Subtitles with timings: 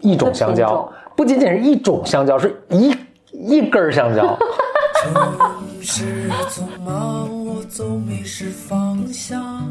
[0.00, 2.94] 一种香蕉不仅仅是一种香蕉，是一
[3.32, 4.38] 一根儿香蕉。
[5.02, 5.14] 城
[5.82, 9.66] 市匆忙，我总迷失方向。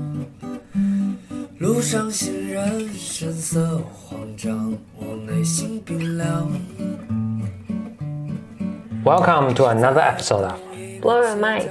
[1.58, 6.48] 路上行人神色慌张，我内心冰凉。
[9.04, 10.54] Welcome to another episode of
[11.02, 11.64] Blow your mind，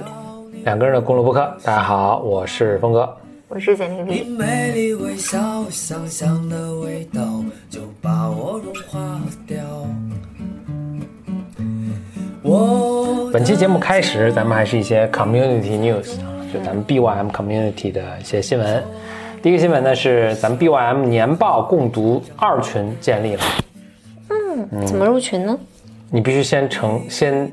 [0.63, 1.39] 两个人的公路播客。
[1.63, 3.17] 大家好，我是峰哥。
[3.51, 4.29] 我是简丽你丽。
[4.29, 9.57] 美丽微笑，香香的味道就把我融化掉。
[12.43, 16.17] 我本期节目开始，咱们还是一些 community news，
[16.53, 18.83] 就咱们 BYM community 的一些新闻。
[19.41, 23.41] 第一个新闻呢是咱们 BYM 年报共读二群建立了，
[24.29, 25.57] 嗯怎么入群呢？
[26.11, 27.51] 你必须先成先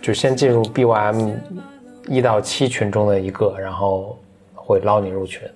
[0.00, 1.34] 就先进入 BYM
[2.08, 4.18] 一到七群中的一个，然后
[4.66, 5.48] 会捞你入群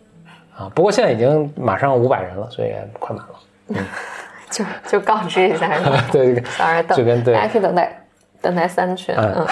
[0.56, 0.70] 啊。
[0.74, 3.84] 不过现在已经马上五百人了，所以也快满了。
[4.50, 5.68] 就就告知一下，
[6.10, 8.04] 对， 这个早上等，就跟对大家可以等待
[8.40, 9.14] 等待三群。
[9.16, 9.46] 嗯嗯，，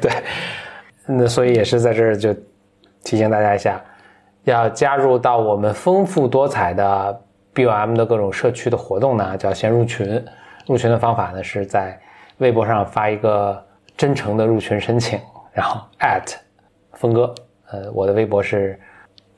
[0.00, 0.10] 对，
[1.06, 2.34] 那所以也是在这儿就
[3.04, 3.80] 提醒大家一下，
[4.44, 7.20] 要加入到我们丰富多彩的
[7.54, 10.24] BOM 的各种社区的活动呢，就要先入群。
[10.66, 12.00] 入群的方法呢，是在
[12.38, 13.60] 微博上发一个
[13.96, 15.20] 真诚的入群申请，
[15.52, 16.34] 然后 at
[16.94, 17.34] 峰哥，
[17.70, 18.78] 呃，我的微博是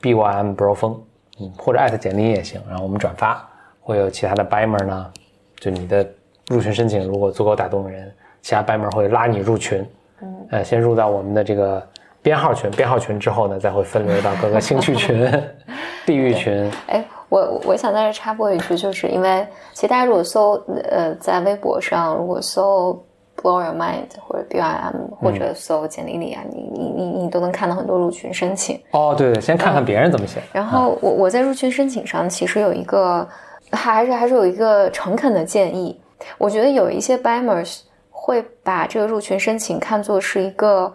[0.05, 1.01] BYM bro 风，
[1.39, 3.43] 嗯，或者艾特简历也行，然后我们转发，
[3.81, 5.11] 会有其他的 bimer 呢，
[5.59, 6.07] 就你的
[6.47, 9.83] 入群申请如果足够打动人，其他 bimer 会拉你入群，
[10.21, 11.81] 嗯，呃，先入到我们的这个
[12.21, 15.27] 编号群，编号群之后呢，再会分流到各个兴趣群、
[16.05, 20.53] 地域群，哎，我我想在这插播一句，就是因为其实大家如果搜
[20.91, 23.03] 呃在微博上，如果搜
[23.45, 28.81] Blow Your Mind 或者 BIM 或者搜简历里啊，你你你你都能看到很多入群申请。
[28.89, 33.27] 哦，对对，先看看别人怎么写，然后我我在入群申请上其实有一个，
[33.71, 36.01] 还是还是有一个诚恳的建议。
[36.39, 40.91] 我觉得有一些 BIMers 会把这个入群申请看作是一个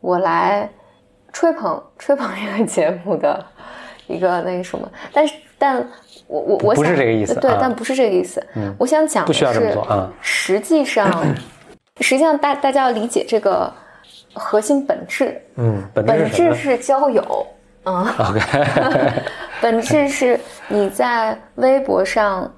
[0.00, 0.70] 我来
[1.32, 3.44] 吹捧吹捧这个节目的
[4.06, 5.76] 一个那个什么，但是但
[6.26, 7.58] 我我我想不是这个意思对，啊。
[7.60, 8.42] 但不是这个意思。
[8.78, 10.10] 我想讲的不需要这么是做啊。
[10.22, 11.12] 实际上
[12.00, 13.72] 实际上大大家要理解这个
[14.34, 17.46] 核心本质，嗯，本质是交友，
[17.84, 18.06] 嗯。
[18.18, 19.22] ？OK，
[19.60, 20.38] 本质是
[20.68, 22.52] 你在微博上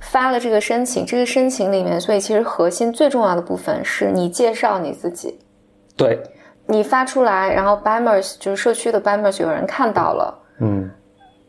[0.00, 5.38] 发了这个申请，这个申请里面，所以其实核心最重要的部分是你介绍你自己，
[5.96, 6.18] 对，
[6.66, 10.90] 你发出来，然后 BIMers 就是社区的 BIMers 有人看到了，嗯，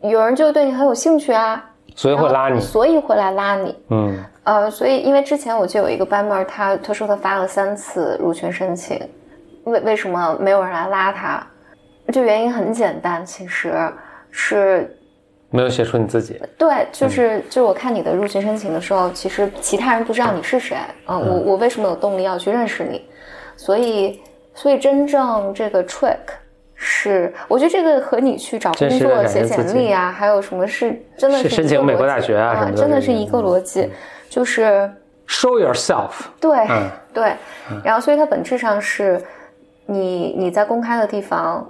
[0.02, 3.76] 有人就对你很有兴趣啊，所以会拉你，所以会来拉你。
[3.90, 9.00] 嗯，呃，所以因为之前我就有一个 BIMer，他他说他发了三次入群申请，
[9.66, 11.46] 为为什么没有人来拉他？
[12.12, 13.74] 这原因很简单，其实
[14.32, 14.98] 是
[15.50, 23.06] 没有写出你自己，对，就是就是我看你的入群申请的时候，其实其他人不知道你是谁啊、我我为什么有动力要去认识你？
[23.56, 24.20] 所以
[24.56, 26.18] 所以真正这个 trick
[26.84, 33.88] 是，我觉得这个和你去找工作、写简历啊，还有什么是真的是申请美国大学啊什么的真的是一个逻辑，
[34.30, 34.92] 就是。
[35.28, 37.34] show yourself，对、嗯对，
[37.86, 39.24] 然后所以它本质上是
[39.86, 41.66] 你你在公开的地方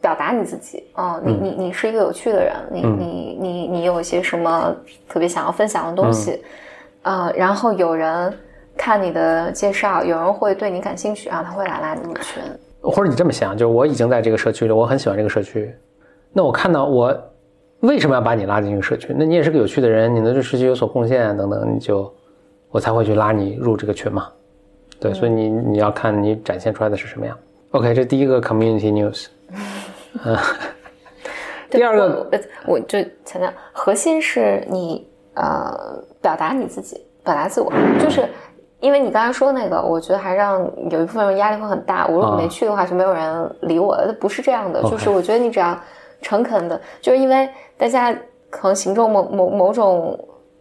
[0.00, 4.74] 表达你自己哦，你你你是一个有趣的人，你、嗯你你你有一些什么
[5.08, 6.42] 特别想要分享的东西，
[7.02, 8.36] 嗯呃，然后有人
[8.76, 12.42] 看你的介绍，有人会对你感兴趣，然后他会来拉你入群。
[12.90, 15.74] 或者你这么想，就是我已经在这个社区了，我很喜欢这个社区，
[16.32, 17.14] 那我看到我
[17.80, 19.14] 为什么要把你拉进这个社区？
[19.16, 22.12] 那你也是个有趣的人，你能对社区有所贡献等等，你就
[22.70, 24.28] 我才会去拉你入这个群嘛。
[24.98, 27.36] 对，所以你你要看你展现出来的是什么样。
[27.72, 29.26] OK，这第一个 community news。
[30.24, 30.36] 嗯，
[31.70, 32.26] 第二个，
[32.66, 37.70] 我我就强调，核心是你呃表达你自己，表达自我，
[38.00, 38.26] 就是
[38.86, 42.06] 因为你刚才说那个，我觉得还让有一部分人压力会很大。
[42.06, 43.98] 我如果啊没去的话，就没有人理我。
[44.20, 45.76] 不是这样的，就是我觉得你只要
[46.22, 48.16] 诚恳的，就是因为大家
[48.48, 50.16] 可能行中某某某种，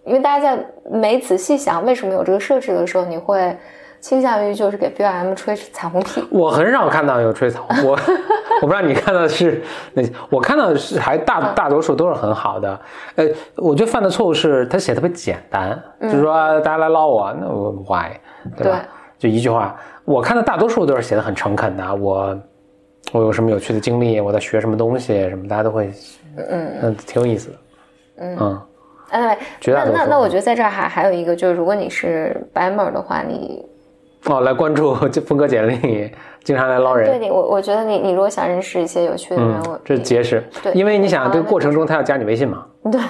[0.05, 3.55] 因为大家在没仔细想为什么有这个设置的时候，你会
[3.99, 6.27] 倾向于就是给 BIM 吹彩虹屁。
[6.31, 7.95] 我很少看到有吹草，我
[8.61, 9.61] 我不知道你看到的是
[9.93, 12.79] 那，我看到的是还大大多数都是很好的。
[13.15, 13.25] 呃，
[13.57, 18.11] 我觉得犯的错误是他写特别简单，就是说啊大家来捞我，那我 why
[18.57, 18.81] 对吧？
[19.17, 22.37] 就一句话，我看到大多数都是写的很诚恳的，我
[23.11, 25.91] 我有什么有趣的经历，我在学什么东西什么，大家都会
[26.37, 26.95] 嗯嗯。
[26.95, 27.55] 挺有意思的，
[28.19, 28.61] 嗯。
[29.09, 29.37] 哎，
[29.67, 33.63] 那那那我觉得在这儿还还有一个，就是如果你是 BIMer 的话，你
[34.25, 36.11] 哦来关注 这峰哥简历，
[36.45, 37.09] 经常来捞人。
[37.09, 43.01] 对你，我我觉得你你如果想认识一些有趣的人，我嗯，这是结识对，因为你想这个过程中他要加你微信嘛， 对，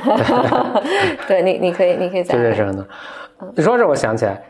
[1.27, 2.83] 对你你可以你可以在就认识很多。
[3.53, 4.41] 你说这，我想起来，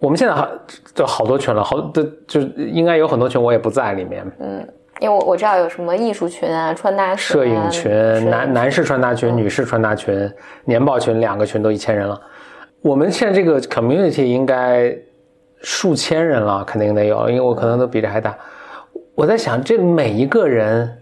[0.00, 0.48] 我们现在好
[0.94, 4.26] 就好多群了，好就就应该有很多群我也不在里面。
[4.40, 4.66] 嗯
[5.00, 10.30] 因为我我知道有什么艺术群啊、穿搭群、摄影群、男男士穿搭群、女士穿搭群、
[10.64, 12.20] 年报群，两个群都一千人了。
[12.82, 14.96] 我们现在这个 community 应该
[15.62, 18.36] 数千人了，肯定得有，因为我可能都比这还大。
[19.14, 20.98] 我在想，这每一个人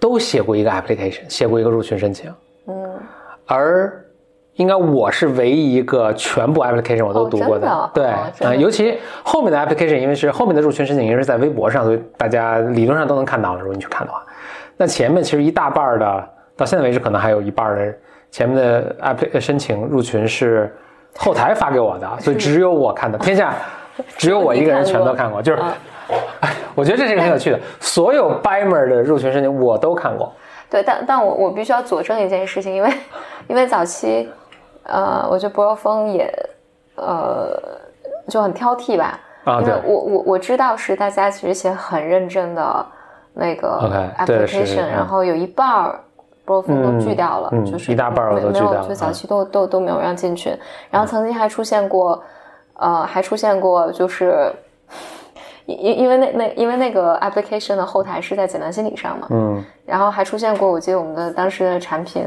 [0.00, 2.32] 都写过一个 application，写过一个入群申请，
[2.66, 2.74] 嗯，
[3.46, 4.04] 而
[4.54, 7.68] 应该我是唯一一个全部 application 我都读过的。
[7.68, 13.60] 哦对，哦呃尤其后面的 application，因为是后面的入群申请，因为是在微博上，所以大家理论上都能看到了。
[13.60, 14.24] 如果你去看的话，
[14.76, 17.94] 那前面其实一大半儿的，到现在为止可能还有一半儿的
[18.30, 20.74] 前面的 app 申请入群是
[21.16, 23.54] 后台发给我的，所以只有我看的，天下
[24.16, 25.62] 只有我一个人全都看过，就是。
[26.40, 30.32] 哎， 我觉得这是个很有趣的，所有 Bimer 的入群申请我都看过。
[30.70, 32.90] 对，但但我我必须要佐证一件事情，因为
[33.48, 34.28] 因为早期，
[34.84, 36.32] 呃，我觉得博若峰也，
[36.96, 37.60] 呃，
[38.28, 39.18] 就很挑剔吧。
[39.44, 42.86] 啊对因为我我我知道是大家其实写很认真的
[43.32, 46.00] 那个 application，嗯然后有一半儿。
[46.44, 50.56] 博若峰都拒掉了，就是一大半儿我都拒掉了就早期都都都没有让进群，
[50.92, 52.22] 然后曾经还出现过，
[52.78, 54.52] 呃，还出现过就是，
[55.64, 62.24] 因因因为那那因为那个 application 的后台是在简单心理上嘛，嗯，然后还出现过，我记得我们的当时的产品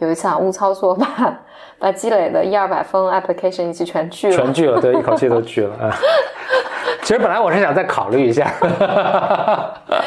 [0.00, 1.38] 有一次啊误操作，把
[1.78, 4.36] 把积累的一二百封 application 一起全拒了。
[4.36, 5.94] 全拒了，对，一口气都拒了啊。
[7.04, 8.50] 其实本来我是想再考虑一下，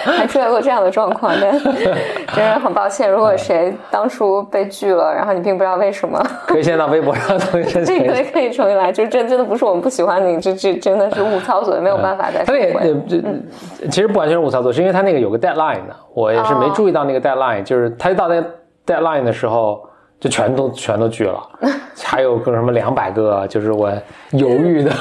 [0.04, 8.00] 还出现过这样的状况，但 真是很抱歉，如果谁当初被拒了，然后你并不知道为什么，可以先到微博上重新申请。
[8.00, 12.90] 这个可以重新来，就是真真的不是我们不喜欢你，这这真的是误操作，没有办法再他那个收回。
[12.90, 18.44] 呃这其实不完全是误操作，是因为他那个有个 deadline 的，我也是没哦注意到那个 deadline，就是他到那
[18.88, 19.88] deadline 的时候。
[20.20, 21.40] 就全都全都拒了，
[22.04, 23.94] 还有个什么两百个，就是我
[24.32, 24.92] 犹豫的，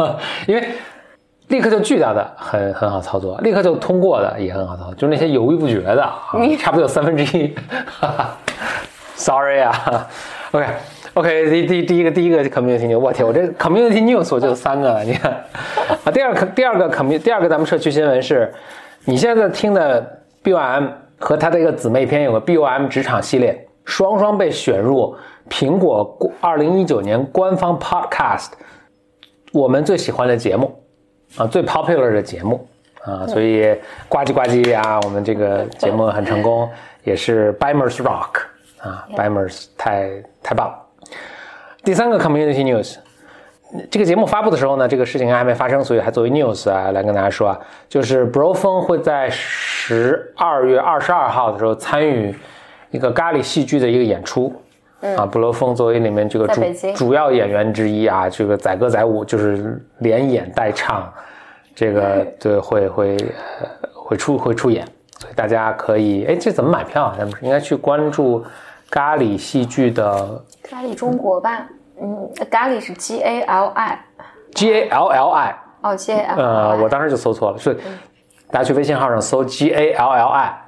[0.48, 0.66] 因为
[1.52, 7.54] 立刻就巨大的很很好操作，立刻就通过的也很好操作，就是那些犹豫不决的，啊差不多有三分之一。
[9.14, 10.08] Sorry 啊
[10.52, 10.66] ，OK
[11.12, 15.30] OK，第第第一个第一个 community news，我天，我这 community news 我就有三个了，你看。
[16.04, 18.52] 啊，第二个第二个 community 第二个咱们社区新闻是，
[19.04, 20.88] 你现在听的 BOM
[21.18, 25.14] 和它的一个姊妹篇有个 BOM 职场系列，双双被选入
[25.50, 28.48] 苹果二零一九年官方 podcast
[29.52, 30.81] 我们最喜欢的节目
[31.36, 32.68] 啊，最 popular 的节目
[33.04, 33.74] 啊，所以
[34.08, 36.70] 呱唧呱唧啊，我们这个节目很成功，
[37.04, 38.42] 也是 Bimers Rock
[38.78, 40.74] 啊，Bimers 太太棒了。
[41.82, 42.96] 第三个 community news，
[43.90, 47.58] 这个节目发布的时候呢，这个事情还没发生，所以还作为 news 啊来跟大家说啊，
[47.88, 52.34] 就是 Bro 峰会在十二月二十二号的时候参与
[52.90, 54.54] 一个咖喱戏剧的一个演出。
[55.16, 56.62] 啊，布罗峰作为里面这个主
[56.94, 61.12] 主要演员之一啊，这个载歌载舞，就是连演带唱，
[61.74, 62.58] 这个对。
[62.62, 63.16] 会会
[63.60, 64.86] 呃会出会出演，
[65.18, 67.14] 所以大家可以哎，这怎么买票啊？
[67.18, 68.42] 咱们应该去关注
[68.88, 71.66] 咖喱戏剧的咖喱中国吧，
[72.00, 77.74] 嗯，咖喱是 G A L I，G A L L I，哦 G A L，呃，我当时就搜错了，是
[78.50, 80.61] 大家去微信号上搜 G A L L I，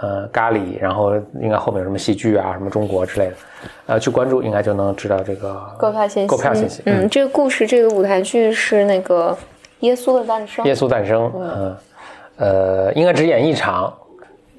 [0.00, 3.32] 呃，咖喱，然后应该后面有什么戏剧啊，什么中国之类的，
[3.86, 6.82] 呃，去关注应该就能知道这个购票信息，购票信息。
[6.86, 9.36] 嗯，这个故事，这个舞台剧是那个
[9.80, 11.76] 耶稣的诞生，耶稣诞生，嗯，
[12.36, 13.92] 呃，应该只演一场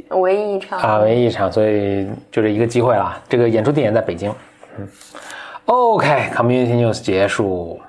[0.09, 3.17] 唯一一场啊，唯一一场，所以就这一个机会了。
[3.29, 4.33] 这个演出地点在北京，
[4.77, 4.87] 嗯
[5.65, 7.79] ，OK，Community News 结束。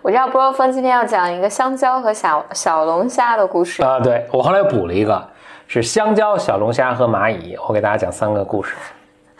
[0.00, 3.82] 我知道波若峰今天要讲一个香蕉和小小龙虾的故事。
[3.82, 5.22] 啊、对我后来又补了一个，
[5.72, 7.56] 是香蕉、小龙虾和蚂蚁。
[7.66, 8.76] 我给大家讲三个故事。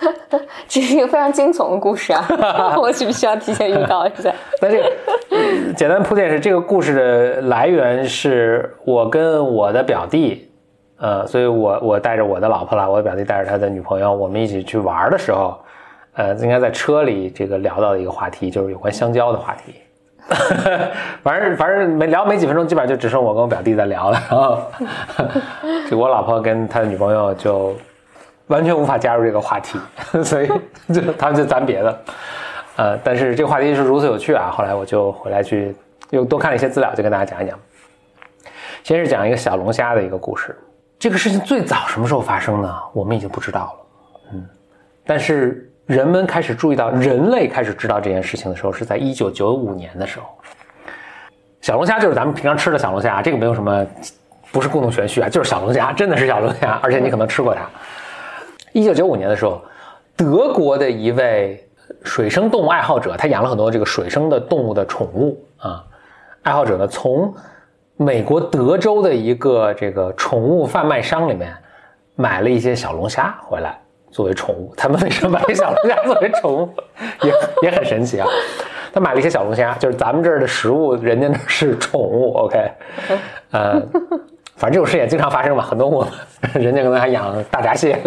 [0.66, 2.26] 这是一个非常惊悚的故事啊！
[2.80, 4.32] 我需不需要提前预告一下？
[4.62, 4.92] 那这个
[5.28, 10.50] 呃简单铺垫是，这个故事的来源是我跟我的表弟，
[10.96, 15.60] 呃，所以我我带着我的老婆啦，我的表弟带着他的女朋友，我们一起去玩的时候，
[16.14, 19.74] 呃，应该在车里这个聊到的一个话题，就是有关香蕉的话题。
[21.22, 24.22] 反正反正没聊没几分钟，基本上就只剩我跟我表弟在聊了。
[24.30, 24.62] 然后，
[25.90, 27.74] 就我老婆跟他的女朋友就
[28.46, 29.78] 完全无法加入这个话题，
[30.24, 30.48] 所以
[30.92, 32.02] 就他们就咱别的。
[32.76, 34.50] 呃，但是这个话题是如此有趣啊！
[34.50, 35.74] 后来我就回来去
[36.10, 37.58] 又多看了一些资料，就跟大家讲一讲。
[38.82, 40.56] 先是讲一个小龙虾的一个故事。
[40.98, 42.74] 这个事情最早什么时候发生呢？
[42.92, 43.72] 我们已经不知道了。
[44.32, 44.48] 嗯，
[45.04, 50.26] 但是人们开始注意到，人类开始知道这件事情的时候，是在一九九五年的时候。
[51.60, 53.86] 小龙虾就是咱们平常吃的小龙虾，这个没有什么，
[54.50, 57.68] 不是故弄玄虚啊，就是小龙虾，真的是小龙虾，而且你可能吃过它。
[58.72, 59.60] 一九九五年的时候，
[60.16, 61.64] 德国的一位
[62.04, 65.84] 水生动物爱好者，他养了很多这个水生的动物的宠物啊。
[66.42, 67.34] 爱好者呢，从
[67.96, 71.54] 美国德州的一个这个宠物贩卖商里面
[72.16, 73.78] 买了一些小龙虾回来
[74.12, 74.72] 作为宠物。
[74.76, 76.68] 他们为什么买小龙虾作为宠物，
[77.22, 78.28] 也也很神奇啊。
[78.92, 82.34] 他买了一些小龙虾，就是咱们这儿的食物，人家那是宠物。
[82.34, 82.70] OK，
[83.50, 83.80] 呃，
[84.54, 86.06] 反正这种事也经常发生嘛，很多我
[86.52, 87.98] 人家可能还养大闸蟹。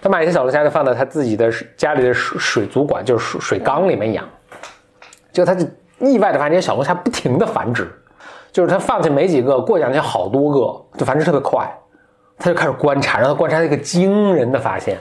[0.00, 4.24] 他买一些小龙虾就放在他自己的家里的水水族馆，就是水水缸里面养。
[5.32, 5.66] 就他就
[5.98, 7.90] 意外的发现，小龙虾不停的繁殖，
[8.52, 11.68] 就是他放进没几个，过两天好多个，就繁殖特别快。
[12.38, 14.96] 他就开始观察，然后观察一个惊人的发现。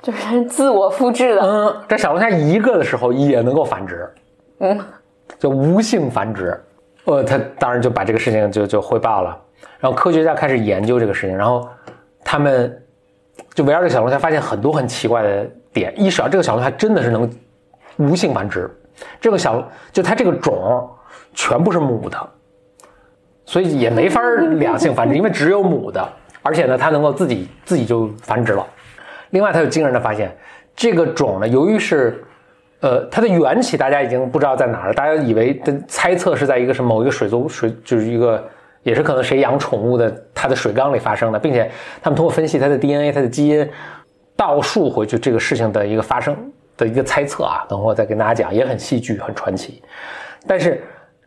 [0.00, 4.12] 就是自我复制的，嗯，这小龙虾一个的时候也能够繁殖，
[4.58, 4.80] 嗯，
[5.38, 6.60] 就无性繁殖，
[7.04, 9.40] 呃，他当然就把这个事情就就汇报了，
[9.78, 11.68] 然后科学家开始研究这个事情，然后
[12.24, 12.82] 他们
[13.54, 17.30] 就围绕这小龙虾发现很多很奇怪的点，一是啊，这个小龙虾真的是能
[17.98, 18.68] 无性繁殖，
[19.20, 19.62] 这个小
[19.92, 20.90] 就它这个种
[21.32, 22.30] 全部是母的，
[23.44, 24.20] 所以也没法
[24.58, 26.06] 两性繁殖，因为只有母的，
[26.42, 28.66] 而且呢，它能够自己自己就繁殖了。
[29.30, 30.30] 另外，他有惊人的发现，
[30.76, 32.22] 这个种呢，由于是，
[32.80, 38.46] 呃，它的缘起大家已经不知道在哪儿了，大家以为的猜测是在一个什么某一个水族水，就是一个
[38.82, 41.70] 也是可能谁养宠物的它的水缸里发生的，并且
[42.02, 43.68] 他们通过分析它的 DNA、它的基因，
[44.36, 46.36] 倒数回去这个事情的一个发生
[46.76, 49.82] 的一个猜测啊，等会我再跟大家讲，也很戏剧、很传奇。
[50.46, 50.82] 但是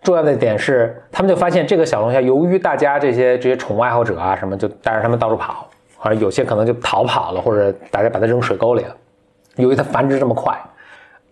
[0.05, 5.67] 重要的点是，他们就发现这个小龙虾，由于大家这些这些宠物爱好者啊什么，就带着它们到处跑。
[6.01, 8.95] 而有些可能就逃跑了，或者大家把它扔水沟里了。
[9.55, 10.55] 由于它繁殖这么快，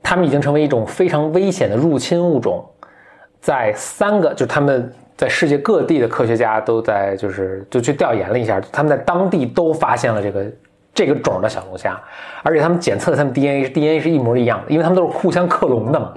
[0.01, 2.65] 它们已经成为一种非常危险的入侵物种。
[3.39, 10.45] 在三个，就他们在世界各地的科学家都在，就是就去调研了一下，他们在当地都发现了这个
[10.91, 12.01] 这个种的小龙虾，
[12.41, 16.13] 而且他们检测他们 DNA，DNA 是一模一样的，因为他们都是互相克隆的嘛。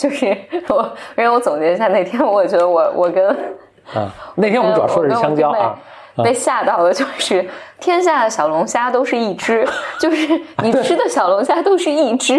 [0.00, 0.26] 就是
[0.68, 3.28] 我，因为我总结一下，那天我觉得我我跟
[3.92, 5.78] 啊，那天我们主要说的是香蕉啊。
[6.24, 9.66] 被吓到的就是天下的小龙虾都是一只，
[9.98, 12.38] 就是你吃的小龙虾都是一只，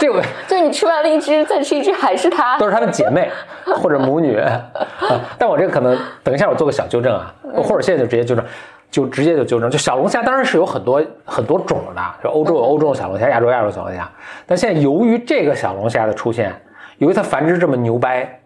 [0.00, 3.30] 这个 就你吃完了一只，再吃一只还是它，都是它们姐妹
[3.76, 4.40] 或者母女。
[5.38, 7.32] 但我这个可能等一下我做个小纠正啊，
[7.62, 8.44] 或者现在就直接纠正，
[8.90, 9.70] 就直接就纠正。
[9.70, 14.10] 就小龙虾当然是有很多很多种的，就欧洲有欧洲的小龙虾，亚洲亚洲小龙虾。
[14.44, 16.52] 但现在由于这个小龙虾的出现，
[16.98, 18.40] 由于它繁殖这么牛掰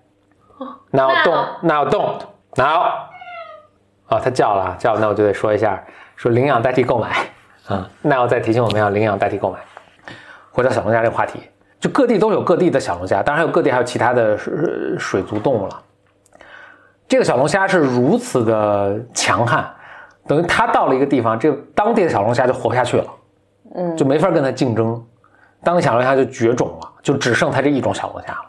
[0.91, 2.21] ，now don't now don't
[2.55, 3.09] now。
[4.09, 5.83] 哦，他叫了，叫，那我就得说一下，
[6.17, 7.17] 说领养代替购买，
[7.67, 9.59] 啊，那要再提醒我们要领养代替购买。
[10.51, 11.41] 回到小龙虾这个话题，
[11.81, 14.53] 就各地都有各地的小龙虾，当然还有各地还有其他的水
[14.99, 15.83] 水族动物了。
[17.09, 19.67] 这个小龙虾是如此的强悍，
[20.27, 23.07] 等于它到了一个地方，这个当地的小龙虾就活不下去了，
[23.77, 25.03] 嗯，就没法跟它竞争，
[25.65, 28.45] 当地小龙虾就绝种了，就只剩它这一种小龙虾了。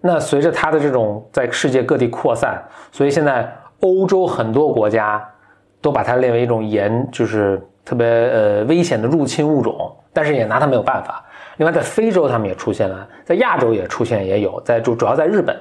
[0.00, 2.62] 那随着它的这种在世界各地扩散，
[2.92, 3.50] 所以现在。
[3.80, 5.22] 欧洲很多国家
[5.82, 11.22] 都把它列为一种严，就是特别呃危险的入侵物种，但是也拿它没有办法。
[11.58, 15.54] 另外，在非洲他们也出现了，在亚洲也出现也有，在主主要在日本，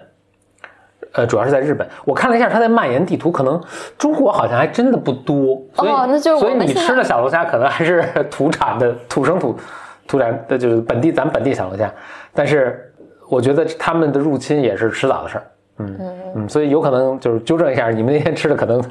[1.12, 1.86] 呃，主要是在日本。
[2.06, 3.62] 我看了一下它的蔓延地图，可能
[3.98, 5.62] 中国好像还真的不多。
[5.76, 8.02] 哦，那就是所以你吃的小龙虾可能还是
[8.32, 9.60] 土产的土生土
[10.08, 11.94] 土产的，就是本地咱本地小龙虾。
[12.36, 12.94] 但是
[13.30, 15.44] 我觉得他们的入侵也是迟早的事儿。
[15.78, 15.98] 嗯
[16.36, 18.82] 嗯所以有可能就是纠正一下，你们那天吃的可能，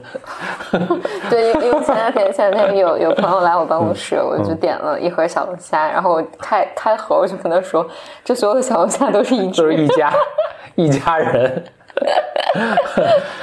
[1.30, 7.86] 对，因为前两天前两天有有朋友来我办公室，我就点了一盒小龙虾，然后我开开盒，我就跟他说，
[8.22, 10.12] 这所有的小龙虾都是一都是一家
[10.76, 11.64] 一家人，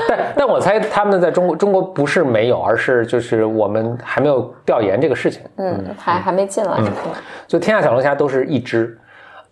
[0.08, 6.78] 但但我猜他们在中国中国不是没有，而是就是我们还没有调研这个事情，嗯，还还没进来，
[7.48, 8.96] 就天下小龙虾都是一只。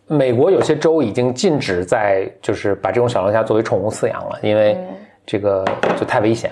[0.09, 4.75] 美国有些州已经禁止在，就是把这种小龙虾作为宠物饲养了，因为
[5.23, 5.63] 这个
[5.95, 6.51] 就太危险。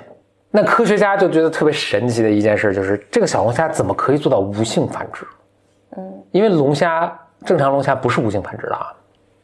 [0.52, 5.26] 那科学家就觉得特别神奇的一件事就是，这个小龙虾怎么可以做到无性繁殖？
[5.98, 7.12] 嗯，因为龙虾
[7.46, 8.94] 正常龙虾不是无性繁殖的啊。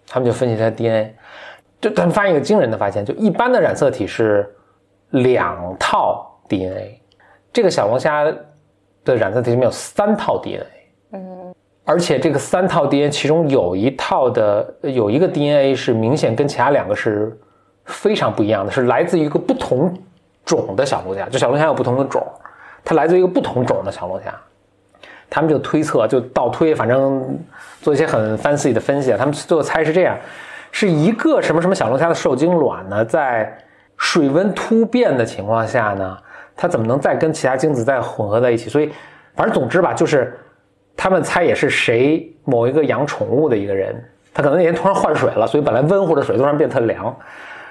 [0.07, 1.15] 他们就分析它的 DNA，
[1.81, 4.47] 就他们发现一个惊人的发现，就一般的染色体是
[5.09, 7.01] 两套 DNA，
[7.51, 8.23] 这个小龙虾
[9.03, 10.67] 的染色体里面有三套 DNA。
[11.85, 17.37] 而且这个三套 DNA 其中有一套的有一个 DNA 是明显跟其他两个是
[17.83, 19.93] 非常不一样的，是来自于一个不同
[20.45, 21.27] 种的小龙虾。
[21.27, 22.25] 就小龙虾有不同的种，
[22.85, 24.33] 它来自于一个不同种的小龙虾。
[25.29, 27.37] 他们就推测，就倒推，反正
[27.81, 29.11] 做一些很 fancy 的分析。
[29.17, 30.17] 他们最后猜是这样：
[30.71, 33.53] 是一个什么什么小龙虾的受精卵呢，在
[33.97, 36.17] 水温突变的情况下呢，
[36.55, 38.69] 它怎么能再跟其他精子再混合在一起？
[38.69, 38.89] 所以，
[39.35, 40.39] 反正总之吧，就是。
[40.95, 43.95] 他们猜也是谁某一个养宠物的一个人，
[44.33, 47.05] 他可能那天突然换水了，所以本来温乎的水突然变特凉，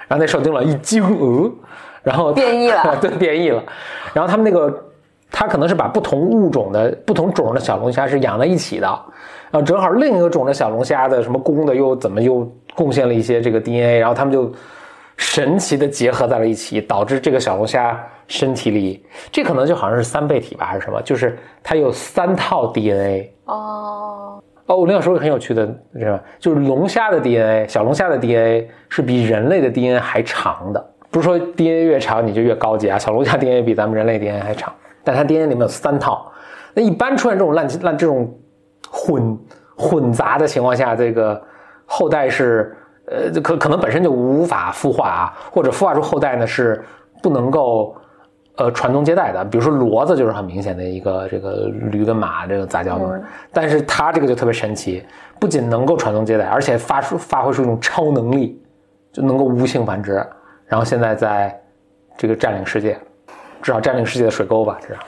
[0.07, 1.51] 然后那受精卵一惊，呃，
[2.03, 2.97] 然后变异了。
[3.01, 3.63] 对，变异了。
[4.13, 4.71] 然后他们那个，
[5.31, 8.87] 他可能是把不同物种的不同种的小龙虾是养在一起的，
[9.49, 14.51] 然后正好另一个种的小龙虾的什么公的又怎么又贡献了一些这个 DNA，然后他们就
[15.17, 21.01] 神奇的结合在了一起，导致这个小龙虾身体里，这可能就好像是三倍体吧，还是什么？
[21.01, 23.33] 就是它有三套 DNA。
[23.45, 25.65] 哦，哦，我那个时候很有趣的，
[25.95, 26.21] 是吧？
[26.39, 30.89] 就是龙虾的 DNA，小龙虾的 DNA 是比人类的 DNA 还长的。
[31.11, 36.31] 不是说 DNA 越长你就越高级啊，小龙虾 DNA 比咱们人类 DNA 还长，但它 DNA 里面有三套。
[36.73, 38.33] 那一般出现这种烂烂这种
[38.89, 39.37] 混
[39.75, 41.39] 混杂的情况下，这个
[41.85, 42.75] 后代是
[43.05, 46.83] 呃可可能本身就无法孵化啊，或者孵化出后代呢是
[47.21, 47.95] 不能够
[48.55, 49.43] 呃传宗接代的。
[49.45, 53.19] 比如说骡子就是很明显的一个这个驴跟马这个杂交嘛，
[53.51, 55.05] 但是它这个就特别神奇，
[55.39, 58.61] 不仅能够传宗接代，而且发出发挥出一种超能力，
[59.11, 60.25] 就能够无性繁殖。
[60.65, 61.61] 然后现在在
[62.17, 62.97] 这个占领世界，
[63.61, 64.99] 至少占领世界的水沟吧，至少。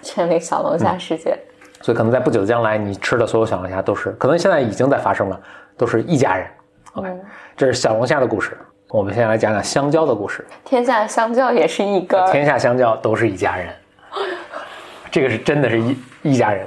[0.00, 1.36] 全领小龙虾世界。
[1.80, 5.40] 所以可能在不久的将来，你吃的所有小龙虾都是，可能现在已经在发生了，
[5.76, 6.46] 都是一家人。
[6.94, 7.16] OK，
[7.56, 8.56] 这是小龙虾的故事。
[8.90, 10.46] 我们先来讲讲香蕉的故事。
[10.64, 12.24] 天下香蕉也是一根。
[12.32, 13.68] 天下香蕉都是一家人，
[15.12, 16.66] 这个是真的是一一家人。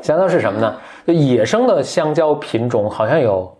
[0.00, 0.74] 香蕉是什么呢？
[1.06, 3.54] 就野生的香蕉品种好像有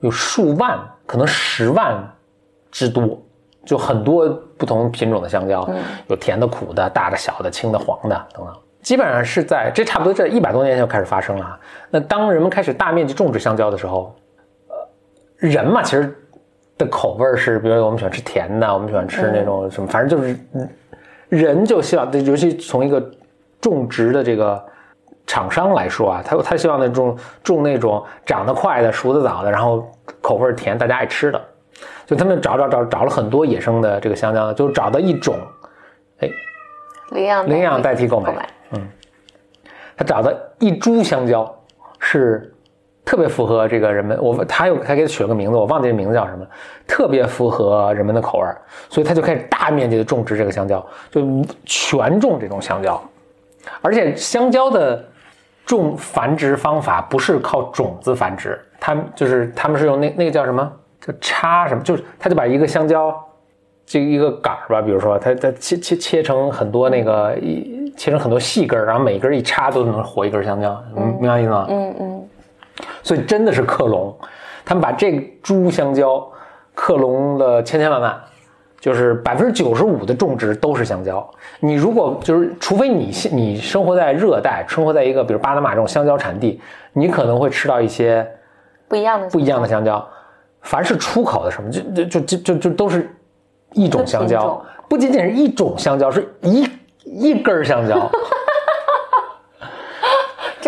[0.00, 2.00] 有数万，可能十万
[2.70, 3.20] 之多，
[3.66, 5.68] 就很多不同品种的香蕉，
[6.06, 8.54] 有甜的、苦的、大的、小的、青的、黄的等等。
[8.82, 11.58] 基本上是在这差不多这一百多年前就开始发生了啊。
[11.90, 14.14] 那当人们开始大面积种植香蕉的时候，
[14.68, 14.76] 呃，
[15.48, 16.16] 人嘛其实
[16.78, 20.68] 的口味是，比如我们喜欢吃甜的，我们喜欢吃那种什么，反正就是嗯
[21.28, 23.04] 人就希望，尤其从一个
[23.60, 24.64] 种植的这个
[25.26, 29.86] 厂商来说啊，他他希望那种种那种长得快的、熟得早的，然后
[30.22, 31.40] 口味甜，大家爱吃的。
[32.06, 35.36] 就他们找找找找了很多野生的这个香蕉，就找到一种，
[36.20, 36.30] 哎，
[37.10, 38.48] 领养领养代替购买。
[38.72, 38.88] 嗯
[39.96, 41.52] 他找到一株香蕉
[41.98, 42.54] 是
[43.08, 46.46] 特别符合这个人们，我他又还给它取了个名字，我忘记这名字叫什么，
[46.86, 48.46] 特别符合人们的口味，
[48.90, 51.22] 所以他就开始大面积的种植这个香蕉，就
[51.64, 53.02] 全种这种香蕉，
[53.80, 55.02] 而且香蕉的
[55.64, 63.18] 种繁殖方法不是靠种子繁殖，他们就是他们是用那那个叫什么叫插什么，就是他就把一个香蕉。
[63.86, 71.66] 这一个杆儿吧，比如说，他他切切切成很多那个一切成很多细根儿，然后每根一插都能活一根香蕉，嗯，明白意思吗？
[71.70, 72.17] 嗯嗯，
[73.08, 74.14] 所以真的是克隆，
[74.66, 76.22] 他们把这株香蕉
[76.74, 78.14] 克隆了千千万万，
[78.78, 81.26] 就是百分之九十五的种植都是香蕉。
[81.58, 86.60] 你如果就是，除非你你生活在热带，生活在一个比如巴拿马这种香蕉产地，
[86.92, 88.30] 你可能会吃到一些
[88.86, 90.06] 不一样的不一样的香蕉。
[90.60, 93.10] 凡是出口的什么，就就就就就就都是。
[93.74, 96.66] 一种香蕉，不仅仅是一种香蕉，是一
[97.04, 98.10] 一根香蕉。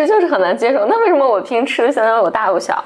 [0.06, 0.86] 这就是很难接受。
[0.86, 2.82] 那为什么我平时吃的香蕉有大有小，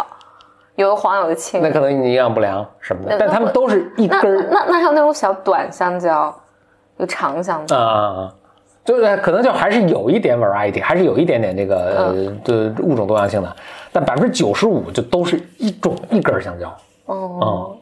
[0.76, 1.60] 有的黄有的青？
[1.62, 6.34] 那可能你营养不良什么的，但它们都是一根儿那那还有那种小短香蕉，
[6.98, 7.76] 有长香蕉。
[7.76, 8.32] 啊！
[8.84, 12.12] 就是可能就还是有一点 variety，还是有一点点这个呃
[12.44, 13.56] 的物种多样性的，
[13.90, 16.68] 但百分之九十五就都是一种一根香蕉。
[17.06, 17.78] 哦，嗯，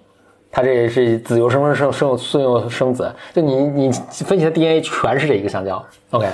[0.48, 6.28] 它这是子由生生生孙由生子，就你你分析的 DNA 全是这一个香蕉，OK，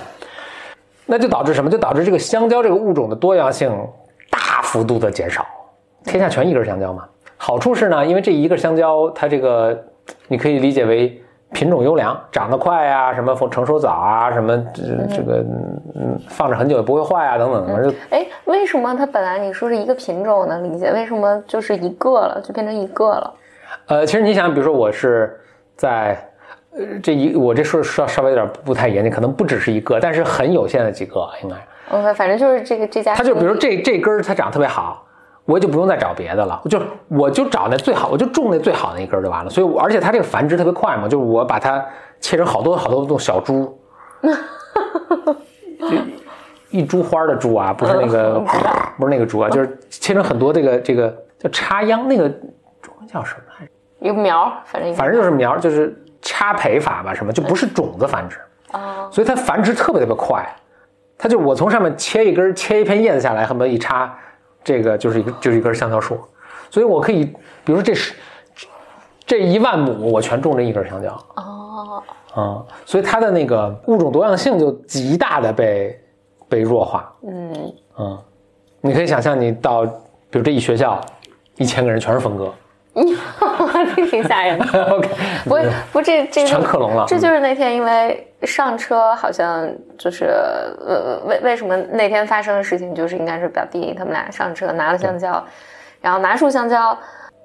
[1.10, 1.70] 那就导致什么？
[1.70, 3.72] 就导致这个香蕉这个物种的多样性
[4.30, 5.44] 大幅度的减少。
[6.04, 7.04] 天下全一根香蕉嘛，
[7.36, 9.76] 好处是呢，因为这一个香蕉它这个
[10.28, 11.20] 你可以理解为
[11.52, 14.82] 品种优良，长得快啊，什么成熟早啊，什么这
[15.16, 15.44] 这个
[15.94, 23.34] 嗯放着很久也不会坏啊，等等等等，就哎，为什么它本来你说是一个品种，我能理解，为什么就是一个了，就变成一个了？
[23.86, 25.38] 呃，其实你想，比如说我是
[25.74, 26.16] 在，
[26.78, 31.56] 呃，这一我这说稍稍微有点不太严谨，可能不只是一个，但是很有限的几个应该。
[31.96, 35.04] OK，反正就是这个这家它就比如这这根儿它长得特别好，
[35.44, 39.50] 我就不用再找别的了，我就我就找那最好，我就种那最好那一根儿就完了。
[39.50, 41.84] 所以我，而且它这个繁殖特别快嘛，就是我把它
[42.20, 43.76] 切成好多好多种小株，
[45.80, 45.96] 就
[46.70, 48.38] 一株花的株啊，不是那个
[48.98, 52.28] 不是那个株啊，就是切成很多这个这个叫插秧，那个
[52.82, 53.72] 中文叫什么来着？
[54.00, 58.38] 一个苗，反正反正就是苗，就是插培法吧，什么就不是种子繁殖，
[58.72, 60.44] 啊，所以它繁殖特别特别快。
[61.16, 64.16] 它就我从上面切一根，切一片叶子下来，恨不得一插，
[64.62, 66.16] 这个就是一个就是一根香蕉树。
[66.70, 68.14] 所以我可以，比如说这是
[69.26, 72.02] 这一万亩，我全种这一根香蕉哦，
[72.34, 76.00] 啊、所以它的那个物种多样性就极大的被
[76.48, 77.12] 被弱化。
[77.22, 78.18] 嗯，嗯，
[78.80, 81.00] 你可以想象，你到比如这一学校
[81.56, 82.54] 一千个人全是峰哥
[82.94, 84.64] 这 挺吓人的。
[84.92, 85.08] OK，
[85.44, 85.56] 不
[85.92, 95.44] 不，这这全克隆了这就是那天因为上车好像就是呃为为什么那天发生的事情，就是应该是表弟他们俩上车拿了香蕉，
[96.00, 96.96] 然后拿出香蕉，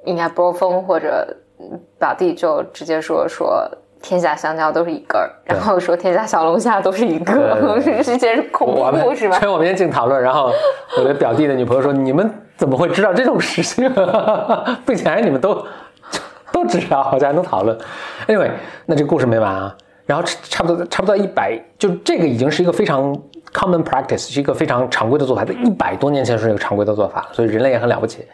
[0.06, 1.28] 应该波峰或者
[1.60, 3.70] 嗯表弟就直接说说。
[4.06, 9.48] 天下香蕉都是一根儿，然后说天下小龙虾都是一个， 这些是恐怖故事吧所？
[9.48, 10.52] 以我们今天净讨论，然后
[10.98, 12.30] 我的表弟的女朋友说：“你们
[12.64, 13.94] 怎么会知道这种事情？
[14.88, 15.68] 并且还你们都
[16.50, 17.78] 都知道，好像还能讨论。
[18.26, 18.50] ”Anyway，
[18.86, 19.76] 那这故事没完啊。
[20.06, 23.14] 然后差不多差不多一百，就这个已经是一个非常
[23.52, 28.26] common practice，是一个非常常规的做法，在一百多年前是一个常规的做法，所以人类也很了不起。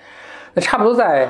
[0.54, 1.28] 那差不多在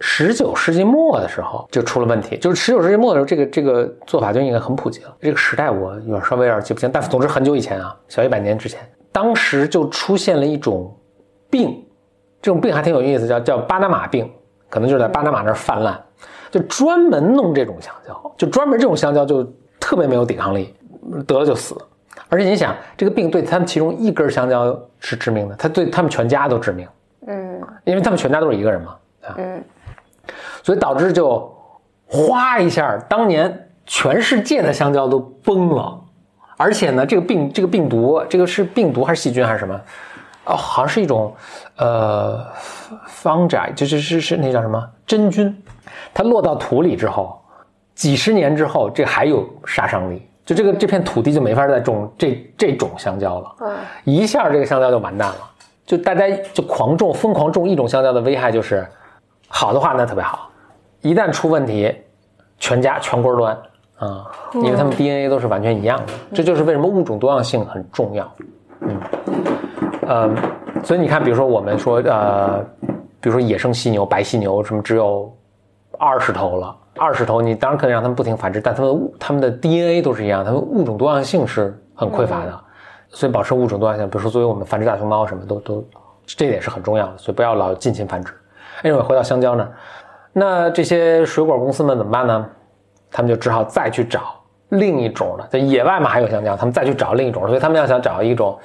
[0.00, 5.16] 十九世纪末的时候就出了问题，就是十九世纪末的时候，这个这个做法就应该很普及了。
[5.18, 8.78] 这个时代我有点稍微有点记不清，但总之很久以前啊，小一百年之前，
[9.10, 10.94] 当时就出现了一种
[11.50, 11.82] 病，
[12.40, 14.30] 这种病还挺有意思，叫叫巴拿马病，
[14.68, 15.98] 可能就是在巴拿马那儿泛滥，
[16.50, 19.44] 就专门弄这种香蕉，就专门这种香蕉就
[19.80, 20.74] 特别没有抵抗力，
[21.26, 21.76] 得了就死。
[22.28, 26.86] 而且你想，这个病对他们其中一根香蕉是致命的，他对他们全家都致命，
[27.26, 27.60] 嗯。
[27.84, 29.62] 因为他们全家都是一个人嘛，啊，嗯。
[30.62, 31.50] 所以导致就
[32.06, 35.98] 哗一下，当年全世界的香蕉都崩了，
[36.56, 39.80] 而且呢，这个病这个病毒，这个是病毒还是细菌还是什么？
[40.48, 41.32] 哦，好像是一种
[41.76, 42.44] 呃
[43.06, 44.82] fungi，就是是是那叫什么？
[45.06, 45.56] 真菌，
[46.12, 47.40] 它落到土里之后，
[47.94, 53.54] 几十年之后，这还有杀伤力，就这个这片土地就没法再种这这种香蕉了。
[53.60, 53.76] 嗯。
[54.04, 55.50] 一下这个香蕉就完蛋了，
[55.86, 58.86] 就大家就狂种疯狂种一种香蕉的危害就是，
[59.48, 60.50] 好的话那特别好，
[61.02, 61.94] 一旦出问题，
[62.58, 63.56] 全家全锅端
[63.98, 68.32] 啊、因为他们 DNA 都是完全一样的，这就是为什么物种多样性很重要。
[68.80, 68.96] 嗯，
[70.08, 70.30] 呃，
[70.82, 72.64] 所以你看，比如说我们说呃，
[73.20, 75.30] 比如说野生犀牛、白犀牛什么只有
[75.98, 76.74] 二十头了。
[77.00, 82.60] 二十头，你当然可以让它们不停繁殖，但它们的物它们的 DNA 都是一样，它们物种多样性是很匮乏的。
[83.10, 85.84] 所以保持物种多样性，比如说作为我们繁殖大熊猫什么都都，
[86.26, 88.32] 这点是很重要的，所以不要老近亲繁殖。
[88.82, 89.72] anyway，回到香蕉那儿，
[90.32, 92.46] 那这些水果公司们怎么办呢？
[93.10, 94.34] 他们就只好再去找
[94.70, 98.58] 另一种了，在野外嘛还有香蕉，他们再去找另一种，所以他们要想找一种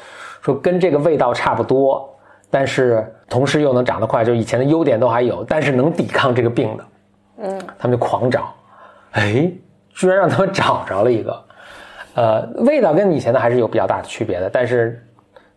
[0.43, 2.13] 说跟这个味道差不多，
[2.51, 6.85] 但是同时又能长得快，就以前的优点都还有，但是能抵抗这个病的，
[7.43, 8.53] 嗯他们就狂找，
[9.11, 9.49] 哎，
[9.89, 11.43] 居然让他们找着了一个，
[12.15, 15.01] 呃，味道跟以前的还是有比较大的区别的，但是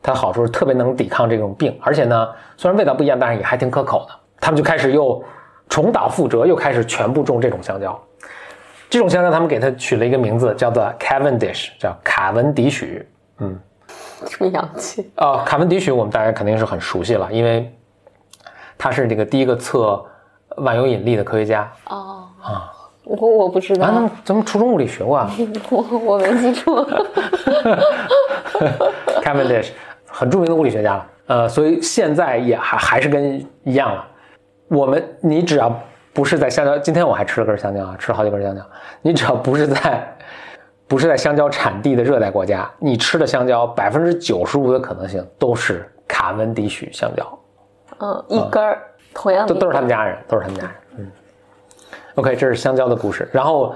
[0.03, 4.15] 它好处是特别能抵抗这种病，而且呢，虽然味道不一样，但是也还挺可口的。
[4.39, 5.25] 他们就开始又
[5.69, 8.01] 重蹈覆辙，又开始全部种这种香蕉。
[8.89, 13.05] 这种香蕉他们给它取了一个名字，叫做 Cavendish，叫卡文迪许。
[13.39, 13.59] 嗯，
[14.27, 15.11] 这么洋气。
[15.17, 17.73] 啊，卡文迪许我们大家肯定是很熟悉了，因为
[18.79, 20.05] 他是这个第一个测
[20.57, 22.73] 万有引力的科学家哦啊。
[23.05, 25.31] 我我不知道，啊，那咱们初中物理学过啊。
[25.71, 26.75] 我我没记住。
[29.23, 29.71] Cavendish
[30.09, 34.05] 很著名的物理学家了，呃，所以现在也还还是跟一样了。
[34.69, 35.73] 我们你只要
[36.13, 38.63] 不是在香蕉，今天我还吃了根香蕉啊，吃了好几根香蕉。
[39.03, 40.16] 你只要不是在
[40.89, 47.39] 不是在香蕉产地的热带国家，你吃的香蕉百分之九十五的可能性都是卡文迪许香蕉，
[47.99, 48.81] 嗯，一根儿，
[49.13, 50.75] 同样的都都是他们家人，都是他们家人。
[50.99, 51.11] 嗯
[52.15, 53.29] ，OK，这是香蕉的故事。
[53.33, 53.75] 然后，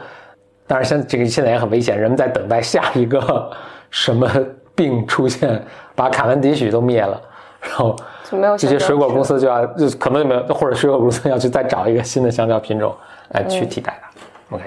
[0.67, 3.51] 当然现这个现在也很危险，人们在等待下一个
[3.91, 4.29] 什么
[4.75, 5.61] 病出现，
[5.97, 7.21] 把卡文迪许都灭了，
[7.61, 7.97] 然后
[8.57, 12.95] 这些水果公司就要就可能就没有，或者水果公司要去再找一个新的香蕉品种
[13.31, 14.57] 来去替代它。
[14.57, 14.65] OK，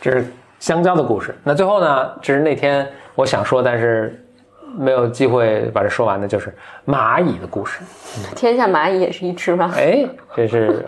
[0.00, 1.34] 这是香蕉的故事。
[1.42, 4.24] 那最后呢，这是那天我想说，但是
[4.78, 6.54] 没有机会把这说完的，就是
[6.86, 7.80] 蚂蚁的故事。
[8.36, 9.72] 天下蚂蚁也是一只吗？
[9.74, 10.86] 哎，这是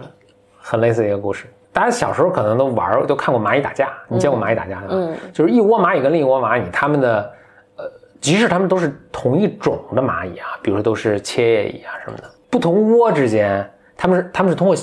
[0.61, 1.47] 很类似一个故事。
[1.73, 4.95] 大家小时候可能都玩儿都看过蚂蚁打架，你见过蚂蚁打架对吧？
[4.95, 7.33] 嗯就是一窝蚂蚁跟另一窝蚂蚁，它们的
[7.77, 14.77] 呃，即使它们都是同一种的蚂蚁啊，比如说都是切叶蚁啊什么的，不同窝之间，它们是它们是通过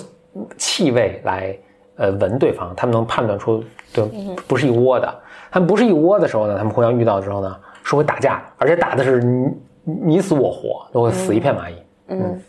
[0.58, 1.56] 气味来
[2.00, 4.04] 呃闻对方，他们能判断出对
[4.48, 5.14] 不是一窝的。
[5.52, 9.52] 他们不是一窝的时候呢，他们互相遇到的时候呢是会打架的，而且打的是你
[9.84, 11.76] 你死我活，都会死一片蚂蚁。
[12.08, 12.42] 嗯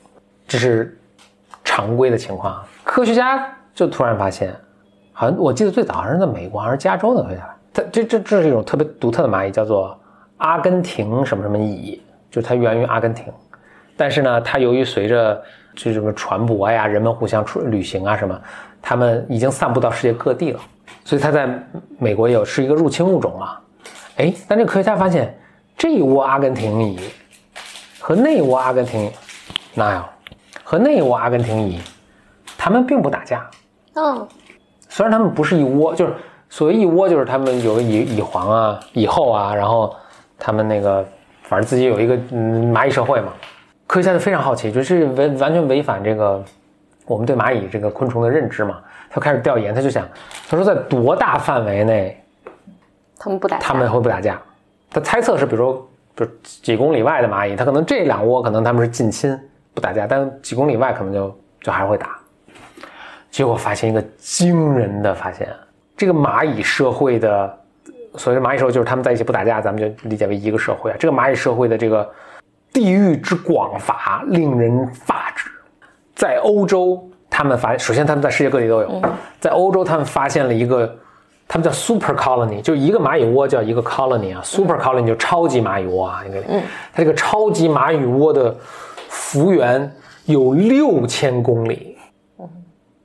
[0.47, 0.99] 这是
[1.65, 2.63] 常规的情况。
[2.85, 4.55] 科学家就突然发现，
[5.13, 9.99] 好像我记得最早是在美国，还是加州的科学家，它这这这是一种特别独特的蚂蚁，叫做
[10.39, 13.33] 阿根廷什么什么蚁，就是它源于阿根廷。
[14.01, 15.43] 但是呢，它由于随着
[15.75, 18.41] 这什么船舶呀，人们互相出旅行啊什么，
[18.81, 20.61] 它们已经散布到世界各地了，
[21.05, 21.47] 所以它在
[21.99, 23.61] 美国有是一个入侵物种啊。
[24.17, 25.39] 哎，但这个科学家发现，
[25.77, 26.99] 这一窝阿根廷蚁
[27.99, 29.11] 和那一窝阿根廷蚁，
[29.75, 30.09] 那呀，
[30.65, 31.79] 和那一窝阿根廷蚁，
[32.57, 33.47] 它们并不打架。
[33.97, 34.27] 嗯
[34.89, 36.15] 虽然它们不是一窝，就是
[36.49, 39.95] 所谓一窝，就是它们有个蚁蚁皇啊、蚁后啊，然后
[40.39, 41.07] 它们那个
[41.43, 43.29] 反正自己有一个嗯蚂蚁社会嘛。
[43.91, 46.41] 科学家就非常好奇，就是违完全违反这个
[47.07, 48.79] 我们对蚂蚁这个昆虫的认知嘛。
[49.11, 50.07] 他开始调研，他就想，
[50.49, 52.23] 他说在多大范围内
[53.19, 54.41] 他们不打架，他们会不打架？
[54.93, 59.37] 他猜测是，比如说，比如几公里外的蚂蚁，它可能这两窝可能他们是近亲
[59.75, 62.17] 不打架，但几公里外可能就就还是会打。
[63.29, 65.49] 结果发现一个惊人的发现，
[65.97, 67.59] 这个蚂蚁社会的
[68.15, 70.97] 所谓的蚂蚁社会，就是他们在一起不打架，咱们就理解为一个社会啊。
[70.97, 72.09] 这个蚂蚁社会的这个
[72.81, 75.51] 地域之广乏令人发指。
[76.15, 79.03] 在欧洲，他们发首先他们在世界各地都有，
[79.39, 80.91] 在欧洲他们发现了一个，
[81.47, 86.43] 他们叫 super colony，就一个蚂蚁窝叫一个 colony 啊，super colony 就超级蚂蚁窝啊，那个，
[86.91, 88.57] 它这个超级蚂蚁窝的
[89.11, 91.99] 幅员有六千公里，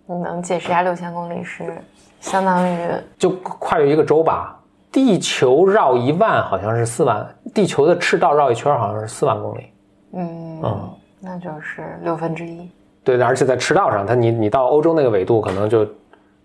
[0.06, 1.78] 你能解释一下六千公里是
[2.22, 2.78] 相当于
[3.18, 4.55] 就跨越一个州吧。
[4.96, 9.66] 地球绕一万好像是四万，地球的赤道绕一圈好像是四万公里。
[10.14, 12.72] 嗯嗯，那就是六分之一。
[13.04, 15.84] 对的，而且在赤道上，它你你到欧洲那个纬度可能就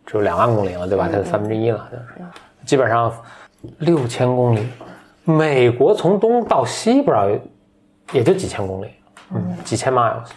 [0.04, 1.08] 只有两万公里了，对吧？
[1.08, 2.04] 它三分之一了，就是
[2.66, 3.12] 基本上
[3.78, 4.66] 六千公里。
[5.22, 7.28] 美国从东到西不知道
[8.10, 8.88] 也就几千公里，
[9.32, 10.28] 嗯，几千 miles。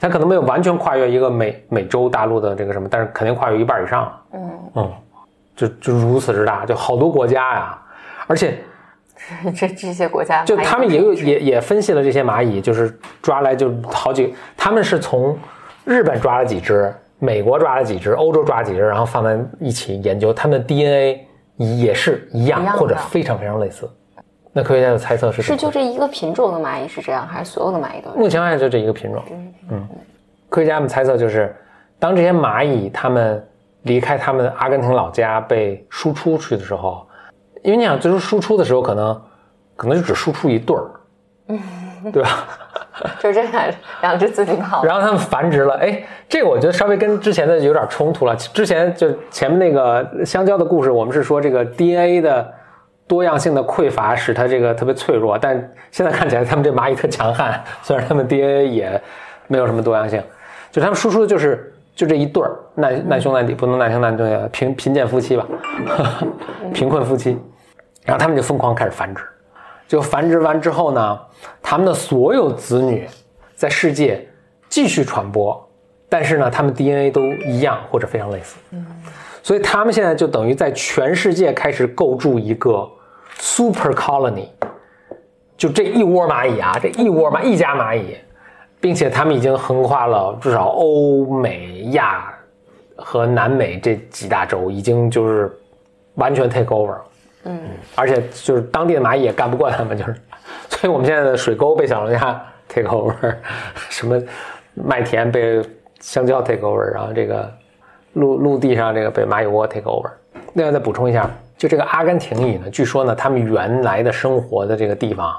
[0.00, 4.12] 它可能没有完全跨越一个美美洲大陆的这个什么，但是肯定跨越一半以上。
[4.32, 4.92] 嗯，嗯，
[5.56, 7.78] 就就如此之大，就好多国家呀，
[8.26, 8.58] 而且
[9.56, 15.38] 这这些国家就他们也有也也分析了这些蚂蚁，就是抓来就好几，他们是从
[15.84, 23.88] 日本抓了几只，美国抓了几只，欧洲抓几只，然后放在一起研究，它们的 DNA 也是一样或者非常非常类似。
[24.52, 28.18] 那科学家的猜测是是就这一个品种的蚂蚁是这样，还是所有的蚂蚁都是？
[28.18, 29.22] 目前看就这一个品种。
[29.70, 29.88] 嗯，
[30.48, 31.54] 科学家们猜测就是，
[31.98, 33.44] 当这些蚂蚁它们
[33.84, 37.06] 离开他们阿根廷老家被输出去的时候，
[37.62, 39.22] 因为你想，最初输出的时候可能
[39.76, 40.90] 可能就只输出一对儿，
[41.48, 41.60] 嗯
[42.12, 42.30] 对吧？
[43.18, 44.84] 就这两两只自己跑。
[44.84, 48.36] 然后他们繁殖了，哎，这个我觉得稍微跟之前的有点冲突了。
[48.36, 52.52] 之前就前面那个香蕉的故事，我们是说这个 DNA 的
[53.08, 55.56] 多样性的匮乏使它这个特别脆弱，但
[55.90, 59.02] 现在看起来他们这蚂蚁特强悍， 虽然他们 DNA 也
[59.48, 60.22] 没有什么多样性，
[60.70, 65.46] 就他们输出的就是就这一对儿难难兄难弟，不能难兄难弟，贫贫贱夫妻吧，
[66.74, 67.38] 贫困夫妻，
[68.04, 69.22] 然后他们就疯狂开始繁殖。
[69.86, 71.20] 就繁殖完之后呢，
[71.62, 73.06] 他们的所有子女
[73.54, 74.26] 在世界
[74.68, 75.68] 继续传播，
[76.08, 78.56] 但是呢，他们 DNA 都一样或者非常类似。
[79.42, 82.90] 所以他们现在就等于在全世界开始构筑一个
[83.38, 84.48] super colony，
[85.56, 88.16] 就这一窝蚂蚁啊，这一窝蚂一家蚂蚁，
[88.84, 92.30] 并且他们已经横跨了至少欧美亚
[92.94, 95.50] 和南美这几大洲，已经就是
[96.16, 97.04] 完全 take over 了。
[97.44, 97.60] 嗯，
[97.94, 100.14] 而且就是当地的蚂蚁也干不过他们，就是，
[100.68, 103.14] 所以我们现在的水沟被小龙虾 take over，
[103.88, 104.20] 什么
[104.74, 105.62] 麦田被
[106.00, 107.50] 香蕉 take over，然后这个
[108.12, 110.10] 陆陆地上这个被蚂蚁窝 take over。
[110.52, 115.34] 另外再补充一下，就这个阿根廷蚁呢，据说呢，他们原来的生活的这个地方，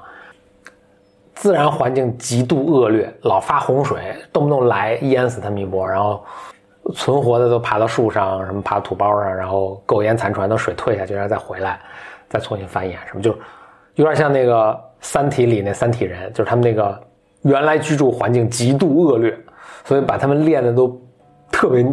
[1.35, 6.23] 自然环境极度恶劣，老发洪水，动不动来淹死他们一波，然后
[6.93, 11.79] 存活的都爬到树上，什么爬土包上，然后苟延残喘，等水退下去，然后再回来，
[12.29, 13.35] 再重新繁衍，什么就？
[13.95, 17.01] 有点像那个《三体》里那三体人，就是他们那个
[17.43, 19.33] 原来居住环境极度恶劣，
[19.85, 21.01] 所以把他们练的都
[21.49, 21.85] 特别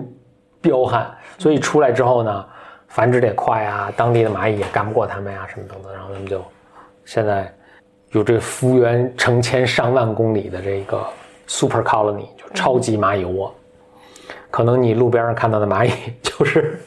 [0.60, 2.44] 彪悍，所以出来之后呢，
[2.88, 6.42] 繁殖得快啊，当地的蚂蚁也干不过他们呀，什么等等，然后他们就
[7.04, 7.54] 现在
[8.12, 11.04] 有这幅员成千上万公里的这个
[11.46, 13.52] super colony，就超级蚂蚁窝。
[14.50, 15.90] 可能你路边上看到的蚂蚁
[16.22, 16.78] 就是，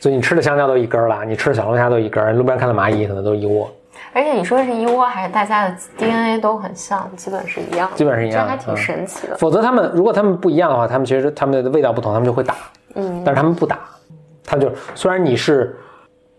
[0.00, 3.70] 所以你吃的香蕉都一根了，你吃的小龙虾都一根，路边看到蚂蚁可能都一窝，
[4.12, 9.36] 而且你说是一窝，还是大家的 DNA 都很像，基本是一样的，基本是一样的这还挺神奇的。
[9.36, 12.56] 否则他们如果他们不一样的话，他们其实他们的味道不同，他们就会打。
[12.96, 13.78] 嗯，但是他们不打，
[14.44, 15.78] 他就虽然你是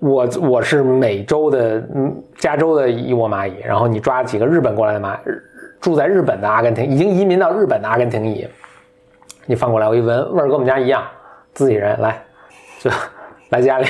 [0.01, 5.39] 我我是美洲的嗯加州的一窝蚂蚁，然后你抓几个日本过来的蚂日
[5.79, 8.47] 住在日本的阿根廷已经移民到日本的阿根廷蚁，
[9.45, 11.03] 你放过来我一闻味儿跟我们家一样，
[11.53, 12.19] 自己人来
[12.79, 12.89] 就
[13.49, 13.85] 来家里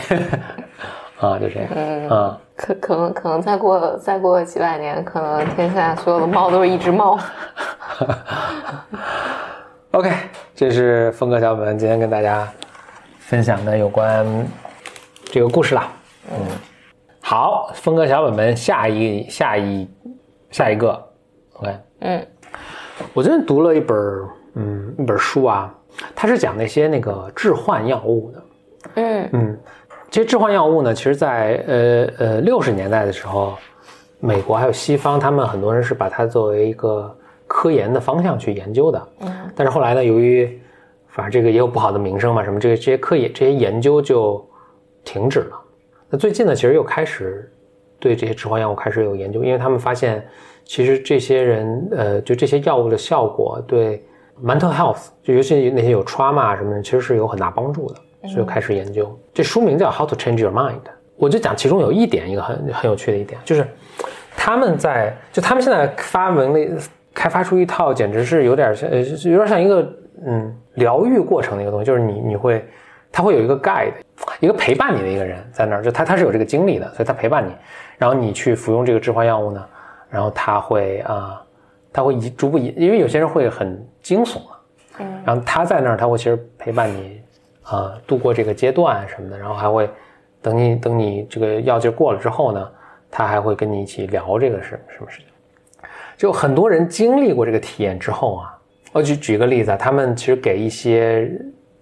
[1.22, 2.38] 啊就这样啊。
[2.58, 7.18] 可可能可能再过再过几百年，可能天下所有的猫都是一只猫。
[9.92, 10.12] OK，
[10.54, 12.46] 这是峰哥小本本今天跟大家
[13.18, 14.26] 分享的有关
[15.26, 15.88] 这个故事啦。
[16.30, 16.38] 嗯，
[17.20, 19.90] 好，峰哥小本本下一下一
[20.52, 21.04] 下一个
[21.54, 22.28] ，OK，嗯，
[23.14, 23.98] 我最近读了一本
[24.56, 25.74] 嗯一本书啊，
[26.16, 28.44] 它是讲那些那个致幻药物的。
[28.96, 29.60] 嗯嗯，
[30.10, 33.56] 这些致幻药物呢，其实在呃呃六十年代的时候，
[34.20, 37.16] 美国还有西方，他们很多人是把它作为一个
[37.48, 39.08] 科研的方向去研究的。
[39.22, 40.60] 嗯但是后来呢，由于
[41.08, 44.46] 反正这个也有不好的名声嘛，什么这个这些科研这些研究就
[45.04, 45.62] 停止了。
[46.12, 47.50] 那最近呢，其实又开始
[47.98, 50.22] 对这些致幻药物开始有研究，因为他们发现，
[50.66, 54.04] 其实这些人呃，就这些药物的效果对
[54.44, 59.18] mental health，就尤其那些有 trauma 什么的，其实是有很大帮助的，所以开始研究。
[59.34, 60.74] 这书名叫《How to Change Your Mind》，
[61.16, 63.66] 我就讲其中有一点，一个很很有趣的一点，就是
[64.36, 66.82] 他们在就他们现在发文了
[67.14, 69.94] 开发出一套，简直是有点像呃，有点像一个
[70.26, 72.66] 嗯疗愈过程的一个东西，就是你你会
[73.12, 73.94] 它会有一个 guide，
[74.40, 77.52] 一个陪伴你的一个人在那儿，就他他是有这个经历的，所以他陪伴你，
[77.98, 79.66] 然后你去服用这个致幻药物呢，
[80.10, 81.42] 然后他会啊、
[81.92, 84.60] 他会一逐步引，因为有些人会很惊悚啊，
[85.00, 87.22] 嗯然后他在那儿，他会其实陪伴你
[87.64, 89.90] 啊、度过这个阶段什么的，然后还会
[90.42, 92.70] 等你等你这个药劲儿过了之后呢，
[93.10, 95.28] 他还会跟你一起聊这个是什么事情。
[96.18, 98.58] 就很多人经历过这个体验之后啊，
[98.92, 101.32] 我举举个例子啊，他们其实给一些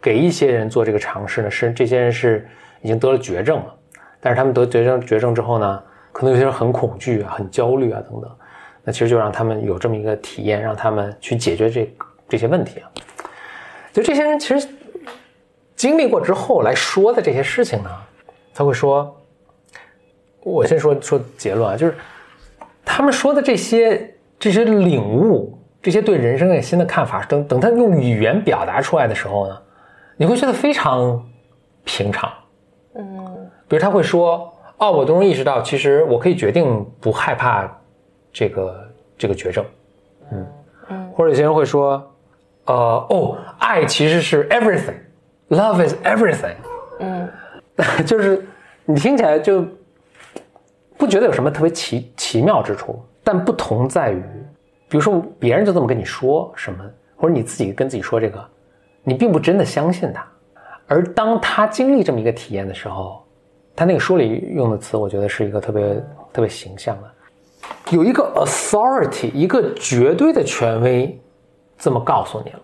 [0.01, 2.47] 给一些人做这个尝试呢，是这些人是
[2.81, 3.75] 已经得了绝症了，
[4.19, 8.31] 但是他们得绝症绝症之后呢，可能有些人很恐惧啊、很焦虑啊等等，
[8.83, 11.93] 那其实就让他们有这么一个体验，让他们去解决这
[12.27, 12.89] 这些问题啊。
[13.91, 14.67] 就这些人其实
[15.75, 17.89] 经历过之后来说的这些事情呢，
[18.53, 19.15] 他会说，
[20.41, 21.95] 我先说说结论啊，就是
[22.85, 29.61] 他们说的这些这些领悟，这些对人生的新的看法，等等他用语言表达出来的时候呢，
[30.19, 31.25] 你会觉得非常
[31.85, 32.29] 平常。
[32.93, 37.65] 嗯比如他会说：“哦，我终于意识到，其实我可以决定不害怕
[38.33, 38.85] 这个
[39.17, 39.63] 这个绝症。”
[40.33, 40.47] 嗯
[40.89, 42.05] 嗯或者有些人会说
[42.65, 42.75] ：“呃，
[43.09, 46.55] 哦，爱其实是 everything，love is everything。
[46.99, 47.29] 嗯”
[48.05, 48.45] 就是
[48.83, 49.63] 你听起来就
[50.97, 54.21] 不觉得有什么特别奇奇妙之处，但不同在于，
[54.89, 56.83] 比如说别人就这么跟你说什么，
[57.15, 58.49] 或者你自己跟自己说这个，
[59.09, 60.23] 你并不真的相信他，
[60.85, 63.25] 而当他经历这么一个体验的时候，
[63.75, 65.95] 他那个书里用的词，我觉得是一个特别
[66.31, 67.11] 特别形象的，
[67.89, 71.19] 有一个 authority，一个绝对的权威，
[71.75, 72.59] 这么告诉你了，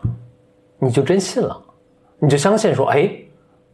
[0.78, 1.60] 你就真信了，
[2.20, 3.10] 你就相信说，哎，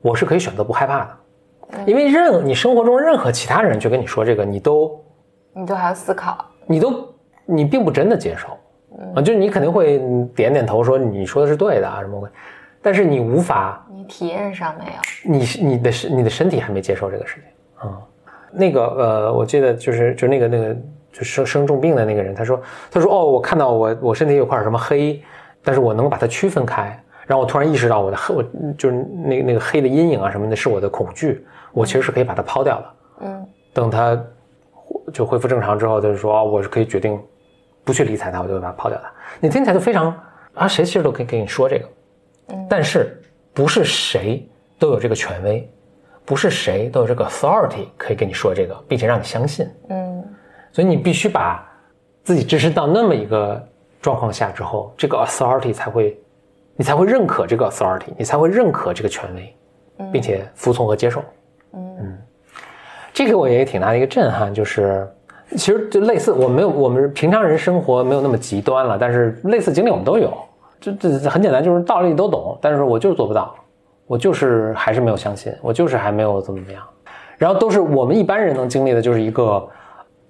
[0.02, 1.84] 我是可以选择不害怕的。
[1.86, 5.04] 因为任你生活中任何其他人去跟你说这个，你都
[5.52, 6.46] 你都还要思考。
[6.68, 7.14] 你都
[7.46, 8.48] 你并不真的接受
[9.14, 10.00] 啊，就是你肯定会
[10.34, 12.30] 点点头说你说的是对的啊什么鬼，
[12.82, 15.32] 但是你无法，你体验上没有？
[15.32, 18.02] 你你的身你的身体还没接受这个事情啊。
[18.52, 20.76] 那个呃，我记得就是就那个那个
[21.12, 25.22] 就生生重病的那个人，他说他说哦，我看到我我身体有块什么黑，
[25.64, 28.44] 但是我能把它区分开，然后我突然意识到我的黑，我
[28.78, 32.94] 就是那那个黑的阴影啊什么的，是我的恐惧，我其实是可以把它抛掉的。
[33.22, 34.22] 嗯等他
[35.14, 37.18] 就恢复正常之后，他就说啊，我是可以决定
[37.86, 39.10] 不去理睬他，我就会把它抛掉它。
[39.40, 40.14] 你听起来就非常
[40.56, 41.88] 啊，谁其实都可以跟你说这个，
[42.52, 42.68] 嗯。
[42.70, 43.22] 但是
[43.54, 45.70] 不是谁都有这个权威，
[46.26, 49.68] 不是谁都有这个 authority 可以跟你说这个，并且让你相信。
[49.90, 50.24] 嗯。
[50.72, 51.68] 所以你必须把
[52.24, 53.62] 自己置身到那么一个
[54.02, 56.18] 状况下之后，这个 authority 才会，
[56.76, 59.56] 你才会认可这个 authority，你才会认可这个权威，
[60.12, 61.24] 并且服从和接受。
[61.74, 62.18] 嗯。
[63.14, 65.06] 这个我也挺大的一个震撼，就是
[65.58, 70.34] 其实就类似，我没有我们平常人生活没有那么极端了，但是类似经历我们都有，
[70.82, 73.56] 这这很简单，就是道理都懂，但是我就是做不到，
[74.08, 76.84] 我就是还是没有相信，我就是还没有怎么怎么样，
[77.38, 79.66] 然后都是我们一般人能经历的，就是一个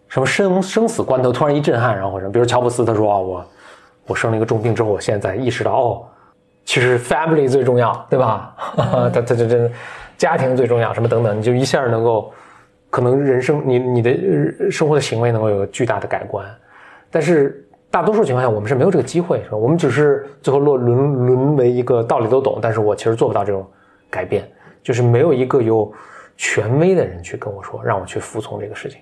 [0.10, 3.46] 什么生生死关头突然一震撼，然后或者比如乔布斯他说啊我
[4.08, 6.04] 我生了一个重病之后，我现在意识到哦，
[6.66, 8.54] 其实 family 最重要，对吧？
[8.76, 9.70] 他他他他
[10.18, 12.32] 家庭最重要，什么等等，你就一下能够。
[12.92, 16.46] 可能人生你你的生活的行为能够有个巨大的改观，
[17.10, 19.58] 但是大多数情况下我们是没有这个机会，是吧？
[19.58, 23.64] 我们只是最后落沦沦为一个道理都懂，但是我其实做不到这种
[24.10, 24.50] 改变，
[24.82, 25.92] 就是没有一个有
[26.38, 29.02] 权威的人去跟我说，让我去服从这个事情，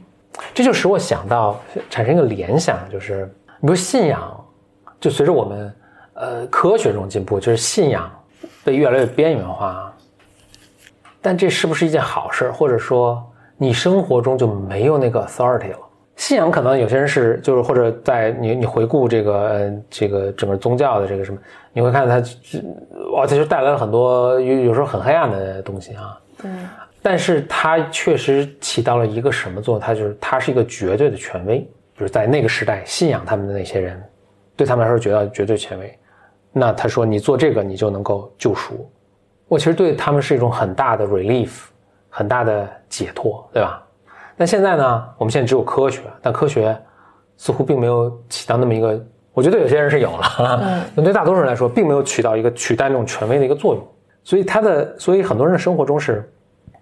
[0.54, 1.60] 这就使我想到
[1.90, 3.26] 产生一个联想，就是
[3.62, 4.44] 比如信仰，
[5.00, 5.74] 就随着我们
[6.16, 8.12] 呃科学这种进步，就是信仰
[8.64, 9.94] 被越来越边缘化，
[11.22, 12.52] 但这是不是一件好事？
[12.52, 13.24] 或者说？
[13.62, 15.80] 你生活中就没有那个 authority 了。
[16.20, 21.40] 信仰可能有些人是，就是或者在你你回顾这个呃这个整个宗教的这个什么，
[21.72, 22.28] 你会看到它，
[23.14, 26.20] 哇，它就带来了很多有有时候很黑暗的东西啊。
[26.38, 26.52] 对
[27.02, 29.80] 但是它确实起到了一个什么作用？
[29.80, 31.66] 它就是它是一个绝对的权威，
[31.98, 34.04] 就是在那个时代信仰他们的那些人，
[34.58, 36.00] 对他们来说觉得绝对权威。
[36.52, 38.92] 那他说你做这个你就能够救赎，
[39.48, 41.62] 我其实对他们是一种很大的 relief，
[42.10, 43.82] 很大的解脱，对吧？
[44.40, 46.74] 但现在呢，我们现在只有科学，但科学
[47.36, 48.98] 似乎并没有起到那么一个，
[49.34, 53.86] 我觉得有些人是有了，那对大多数人来说，并没有起到一个取代那种权威的一个作用。
[54.24, 56.32] 所以他的，所以很多人的生活中是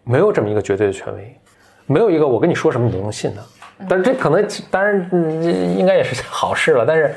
[0.03, 1.35] 没有这么一个绝对的权威，
[1.87, 3.41] 没有一个我跟你说什么你都能信的。
[3.89, 5.43] 但是这可能当然嗯
[5.75, 6.85] 应该也是好事了。
[6.85, 7.15] 但是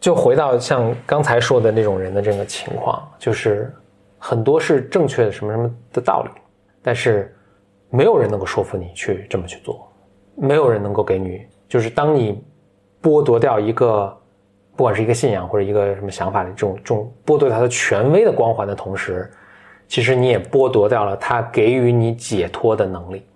[0.00, 3.70] 就回到像刚才说的那种人的这个情况，就是
[4.16, 6.30] 很多是正确的什么什么的道理，
[6.82, 7.35] 但是
[7.96, 9.90] 没有人能够说服你去这么去做，
[10.34, 12.44] 没有人能够给你，就是当你
[13.02, 14.14] 剥夺掉一个
[14.76, 19.32] 不管是一个信仰或者一个什么想法的这种这种剥夺它的权威的光环的同时，
[19.88, 23.26] 其实你也剥夺掉了它给予你解脱的能力。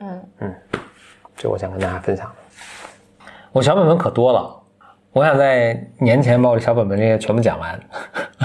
[0.00, 0.54] 嗯嗯，
[1.36, 2.34] 这我想跟大家分享的。
[3.52, 4.62] 我小本本可多了，
[5.12, 7.80] 我想在年前把我的小本本这些全部讲完。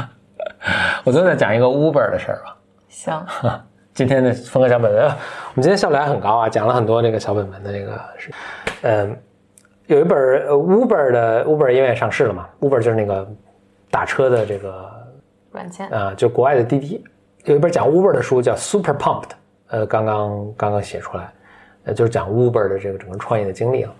[1.03, 2.57] 我最后再讲一个 Uber 的事儿吧。
[2.87, 3.25] 行，
[3.95, 5.07] 今天的风格小本本，呃
[5.55, 8.31] 我们今天效率还很高啊，讲了很多这个小本本的这个是，
[8.81, 9.17] 嗯，
[9.87, 13.25] 有一本呃 Uber 的 Uber 因为上市了嘛，Uber 就是那个
[13.89, 14.91] 打车的这个
[15.53, 15.89] 软件。
[15.89, 17.03] 啊、就国外的滴滴，
[17.45, 19.29] 有一本讲 Uber 的书叫 Super Pumped，
[19.69, 21.33] 呃，刚刚刚刚写出来，
[21.85, 23.93] 呃，就是讲 Uber 的这个整个创业的经历了。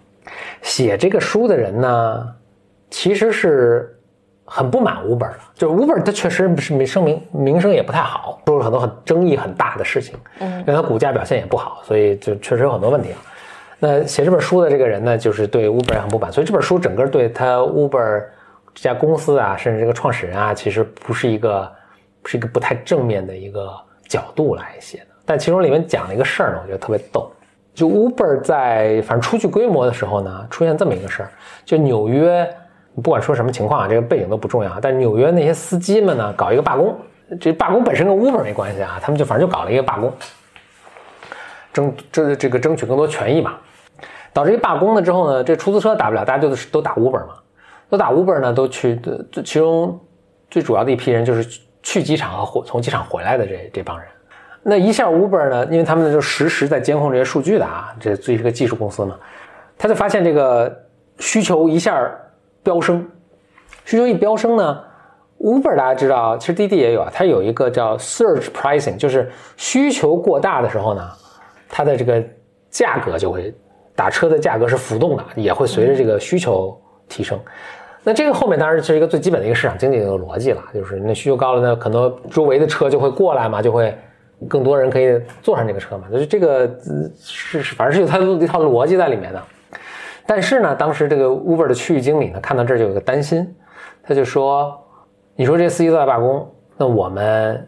[0.62, 2.36] 写这个书的人呢，
[2.90, 3.95] 其实是
[4.46, 13.18] 很不满 Uber 的，就是 Uber 它确实是没声名名声也不太好，做了很多很争议很大的事情，嗯因为它股价表现也不好，所以就确实有很多问题啊。
[13.80, 18.24] 那写这本书的这个人呢，就是对 Uber 也很不满，所以这本书整个对他 Uber
[18.74, 21.72] 这家公司啊，甚至这个创始人啊，其实不是一个
[22.26, 23.70] 是一个不太正面的一个
[24.08, 25.06] 角度来写的。
[25.26, 27.32] 但其中里面讲了一个事儿呢，我觉得特别逗。
[27.74, 31.30] 就 Uber 在反正初具规模的时候呢，出现这么一个事儿，
[31.66, 32.48] 就纽约
[33.02, 36.98] 不管说什么情况啊，这个背景都不重要，但纽约那些司机们呢，搞一个罢工，
[37.40, 40.14] 这罢工本身跟 Uber 没关系啊，他们就反正就搞了一个罢工，
[41.74, 43.56] 争这这个争取更多权益嘛。
[44.34, 47.36] 导致一罢工了之后呢，这出租车打不了，大家就都打 Uber 嘛，
[47.90, 48.98] 都打 Uber 呢，都去，
[49.32, 49.98] 最其中
[50.50, 54.06] 最主要的一批人就是去机场和回从机场回来的这这帮人。
[54.62, 59.16] 那一下 Uber 呢，因为他们就实时在监控这些数据的啊，这这是个技术公司嘛，
[59.78, 60.86] 他就发现这个
[61.20, 62.12] 需求一下
[62.66, 63.08] 飙升，
[63.86, 64.82] 需求一飙升呢
[65.40, 71.08] ，Uber 大家知道，其实滴滴也有啊，它有一个叫 surge pricing，就是需求过大的时候呢，
[71.70, 72.22] 它的这个
[72.72, 73.54] 价格就会
[73.96, 76.76] 打车的价格是浮动的，也会随着这个需求
[77.08, 77.40] 提升。
[78.04, 83.96] 那这个后面当然是一个最基本的一个市场经济的逻辑了，就是那需求高了那，可能周围的车就会过来嘛，就会
[84.50, 86.68] 更多人可以坐上这个车嘛，就是这个
[87.20, 89.42] 是是反正是有它的一套逻辑在里面的。
[90.26, 93.56] 但是呢，当时这个 Uber 的区域经理呢，看到这儿就有个担心，
[94.04, 94.76] 他就说
[95.36, 97.68] ：“你说这司机都在罢工，那我们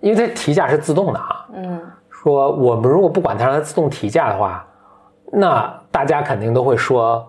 [0.00, 1.80] 因为他提价是自动的啊，嗯
[2.10, 4.66] 说我们如果不管他让他自动提价的话，
[5.32, 7.26] 那大家肯定都会说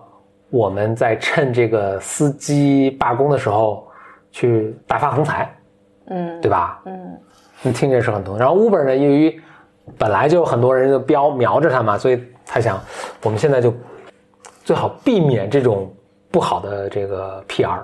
[0.50, 3.86] 我们在趁这个司机罢工的时候
[4.30, 5.52] 去大发横财，
[6.06, 6.80] 嗯，对吧？
[6.84, 7.18] 嗯
[7.62, 8.36] 你听这是很多。
[8.36, 9.40] 然后 Uber 呢，由于
[9.96, 12.78] 本来就有很多人就标瞄着他嘛，所以他想，
[13.22, 13.72] 我们现在就
[14.64, 15.94] 最好避免这种
[16.30, 17.78] 不好的这个 PR。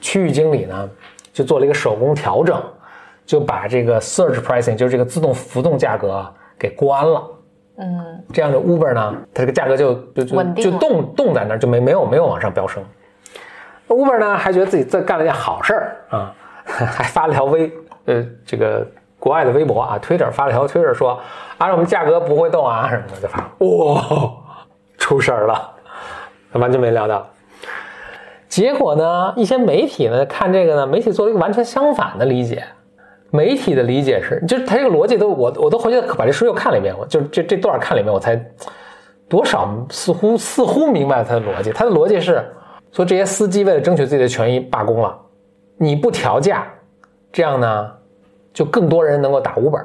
[0.00, 0.88] 区域经理呢，
[1.32, 2.62] 就做了一个手工调整，
[3.24, 7.30] 就把这个 surge pricing，就是这个自动浮动价格啊给关了。
[7.78, 12.82] 嗯这样的 Uber 呢，它这个价格就就就就稳定了冻冻在那儿，就没没有没有往上飙升。
[13.86, 16.34] 那 Uber 呢，还觉得自己在干了件好事儿啊，
[16.64, 17.72] 还发了条微
[18.04, 18.86] 呃这个
[19.18, 21.20] 国外的微博啊，Twitter 发了条 Twitter 说，
[21.58, 24.32] 啊我们价格不会动啊什么的，就发，哇、
[24.98, 25.70] 出事儿了，
[26.52, 27.26] 完全没料到。
[28.48, 32.64] 结果呢，一些媒体呢看这个呢，媒体做了一个完全相反的理解。
[33.30, 38.40] 媒体的理解是，就是他这个逻辑都我我都回去把这书又看了一遍，我就这这段看了一遍，我才
[39.28, 41.72] 多少似乎似乎明白了他的逻辑。
[41.72, 42.42] 他的逻辑是
[42.92, 45.18] 说，这些司机为了争取自己的权益罢工了，
[45.76, 46.66] 你不调价，
[47.32, 47.90] 这样呢，
[48.54, 49.84] 就更多人能够打五本。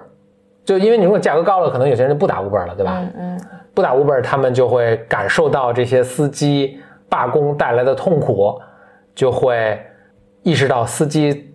[0.64, 3.00] 就因为你如果价格高了，可能有些人就不打五本了，对吧？
[3.02, 3.42] 嗯嗯
[3.74, 8.60] 不打 Uber，他们就会感受到这些司机罢工带来的痛苦，
[9.16, 9.80] 就会
[10.44, 11.54] 意识到司机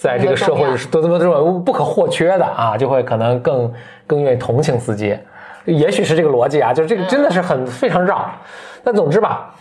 [0.00, 3.72] 在这个社会是多么多么不可或缺的啊，就会可能更
[4.06, 5.18] 更愿意同情司机。
[5.64, 8.30] 也许是这个逻辑啊，就是这个真的是很非常绕。
[8.84, 9.52] 但总之吧，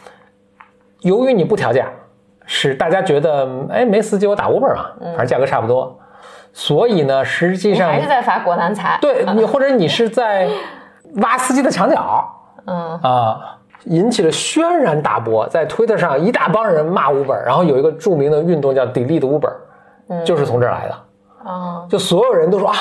[1.01, 1.88] 由于你不调价，
[2.45, 5.99] 使大家觉得哎没司机我打 Uber 嘛，反正价格差不多，
[6.53, 8.99] 所以呢，实际上还是在发国难财。
[9.01, 10.47] 对你或者你是在
[11.16, 12.32] 挖司机的墙角。
[12.68, 20.95] 嗯啊，引起了轩然大波，在推特上一大帮人骂 Uber，然后有一个著名的运动叫 Delete Uber，就是从这儿来的。
[21.47, 22.76] 啊，就所有人都说啊，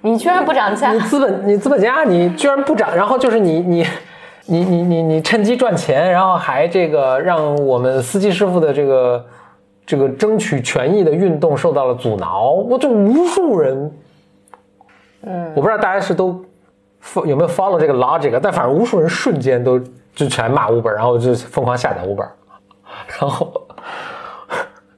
[0.00, 0.98] 你居然不涨价你？
[1.00, 3.86] 资本你资本家你居然不涨，然后就是你你
[4.46, 9.24] 你你你你趁机赚钱，然后还这个让我们司机师傅的这个
[9.86, 13.92] 这个争取权益的运动受到了阻挠，我就无数人，
[15.22, 16.44] 嗯，我不知道大家是都
[17.26, 19.78] 有没有 follow 这个 logic，但反正无数人瞬间都
[20.14, 22.28] 就全骂 Uber，然后就疯狂下载 Uber，
[23.20, 23.52] 然后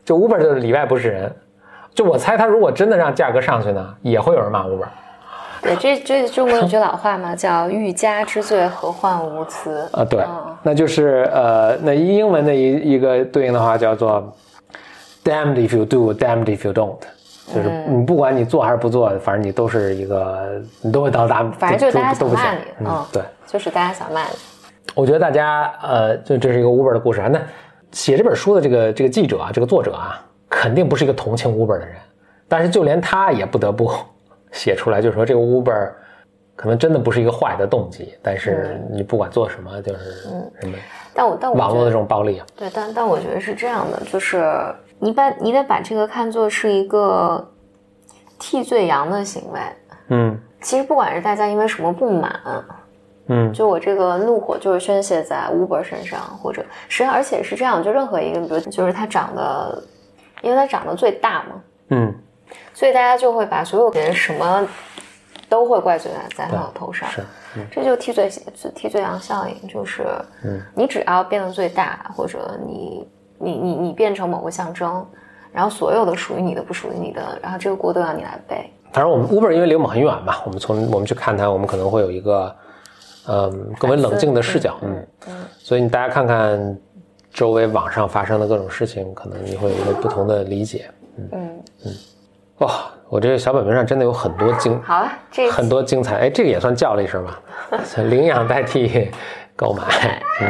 [0.04, 1.34] 就 Uber 就是里外不是人。
[1.94, 4.86] 就我猜，他如果真的让价格上去呢，也会有人骂 Uber。
[5.60, 9.86] 对，这这中国有句老话嘛，叫“欲加之罪，何患无辞”。
[9.92, 14.34] 啊，对，嗯那就是呃，那英文的一一个对应的话叫做
[15.22, 16.96] “damned if you do, damned if you don't”，
[17.46, 22.86] 就是嗯你不管你做还是不做，反正你都是一个，你都会到达，反正就是大家都不骂你，嗯。
[22.88, 24.30] 嗯，对，就是大家想骂你。
[24.94, 27.28] 我觉得大家呃，就这是一个 Uber 的故事啊。
[27.28, 27.40] 那
[27.92, 31.96] 写这本书的这个这个记者啊，这个作者啊，肯定不是一个同情 Uber 的人，
[32.48, 33.90] 但是就连他也不得不
[34.50, 35.90] 写出来，就是说这个 Uber
[36.54, 40.22] 可能真的不是一个坏的动机，但是你不管做什么，就是
[40.60, 40.76] 什么
[41.14, 44.44] 但我但我网络的这种暴力啊，对，但但我觉得是这样的，就是
[45.02, 47.52] 你把你得把这个看作是一个
[48.38, 49.60] 替罪羊的行为。
[50.08, 50.38] 嗯。
[50.60, 52.40] 其实不管是大家因为什么不满，
[53.26, 53.52] 嗯。
[53.52, 59.82] 就我这个怒火就是宣泄在 Uber 身上，或者实际上而且是这样，就任何一个，比如就是它长得，
[60.40, 62.14] 因为它长得最大嘛，嗯，
[62.72, 64.64] 所以大家就会把所有人什么
[65.48, 67.22] 都会怪罪在在他的头上，是，
[67.56, 67.66] 嗯。
[67.72, 68.30] 这就替罪
[68.72, 70.06] 替罪羊效应，就是，
[70.76, 73.04] 你只要变得最大，或者你
[73.42, 75.04] 你你你变成某个象征，
[75.52, 78.72] 然后所有的属于你的不属于你的，然后这个锅都要你来背。
[78.92, 82.54] 反正我们 Uber 因为离我们很远嘛，我们从我们去看它，我们可能会有一个
[83.26, 86.78] 嗯更为冷静的视角，嗯嗯所以你大家看看
[87.32, 90.90] 周围网上发生的各种事情，可能你会有一个不同的理解。
[91.16, 91.92] 嗯嗯，
[92.58, 92.70] 哇，
[93.08, 97.40] 我这个小本本上真的有很多精好了，这很多精彩，哎，这个也算叫了一声吧
[98.08, 99.10] 领养代替
[99.56, 99.82] 购买，
[100.40, 100.48] 嗯，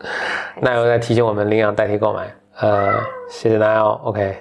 [0.60, 2.94] 那又在提醒我们领养代替购买，呃，
[3.28, 4.36] 谢谢 Niall，OK，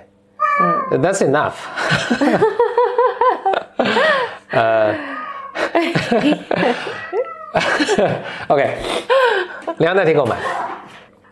[0.61, 1.01] 嗯。
[1.01, 1.53] That's enough
[4.51, 4.93] 呃
[8.47, 8.77] ，OK，
[9.77, 10.35] 领养代替购买，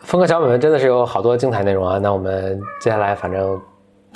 [0.01, 1.97] 风格小本本真的是有好多精彩内容啊。
[1.97, 3.59] 那我们接下来反正，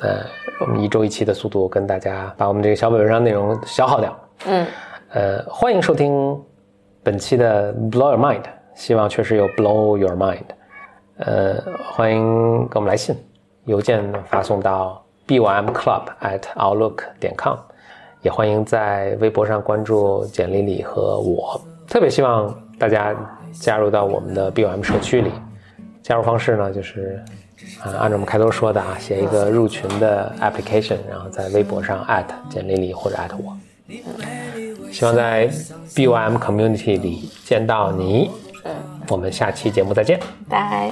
[0.01, 0.23] 呃，
[0.59, 4.19] 我们一周一期的速度跟大家把我们这个小本本上内容消耗掉。
[4.45, 4.67] 嗯。
[5.13, 6.39] 呃，欢迎收听
[7.03, 8.43] 本期的 Blow Your Mind，
[8.75, 10.43] 希望确实有 Blow Your Mind。
[11.17, 13.15] 呃，欢迎给我们来信，
[13.65, 17.57] 邮件发送到 bymclub at outlook 点 com，
[18.21, 21.61] 也欢迎在微博上关注简历里和我。
[21.87, 23.15] 特别希望大家
[23.51, 25.31] 加入到我们的 BYM 社区里。
[26.01, 27.23] 加入方式呢，就是
[27.83, 33.55] 啊，按照我们开头说的啊，写一个入群的 application，然后在微博上艾特简历里或者艾特我。
[34.91, 35.47] 希望在
[35.93, 38.31] BYM community 里见到你。
[39.07, 40.19] 我们下期节目再见。
[40.49, 40.91] 拜。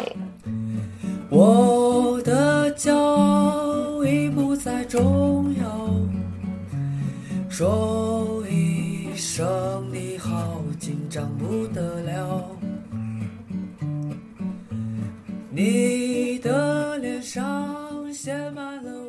[1.29, 5.89] 我的骄傲已不再重要，
[7.49, 12.43] 说一声你好，紧张不得了。
[15.51, 19.08] 你的脸上写满了。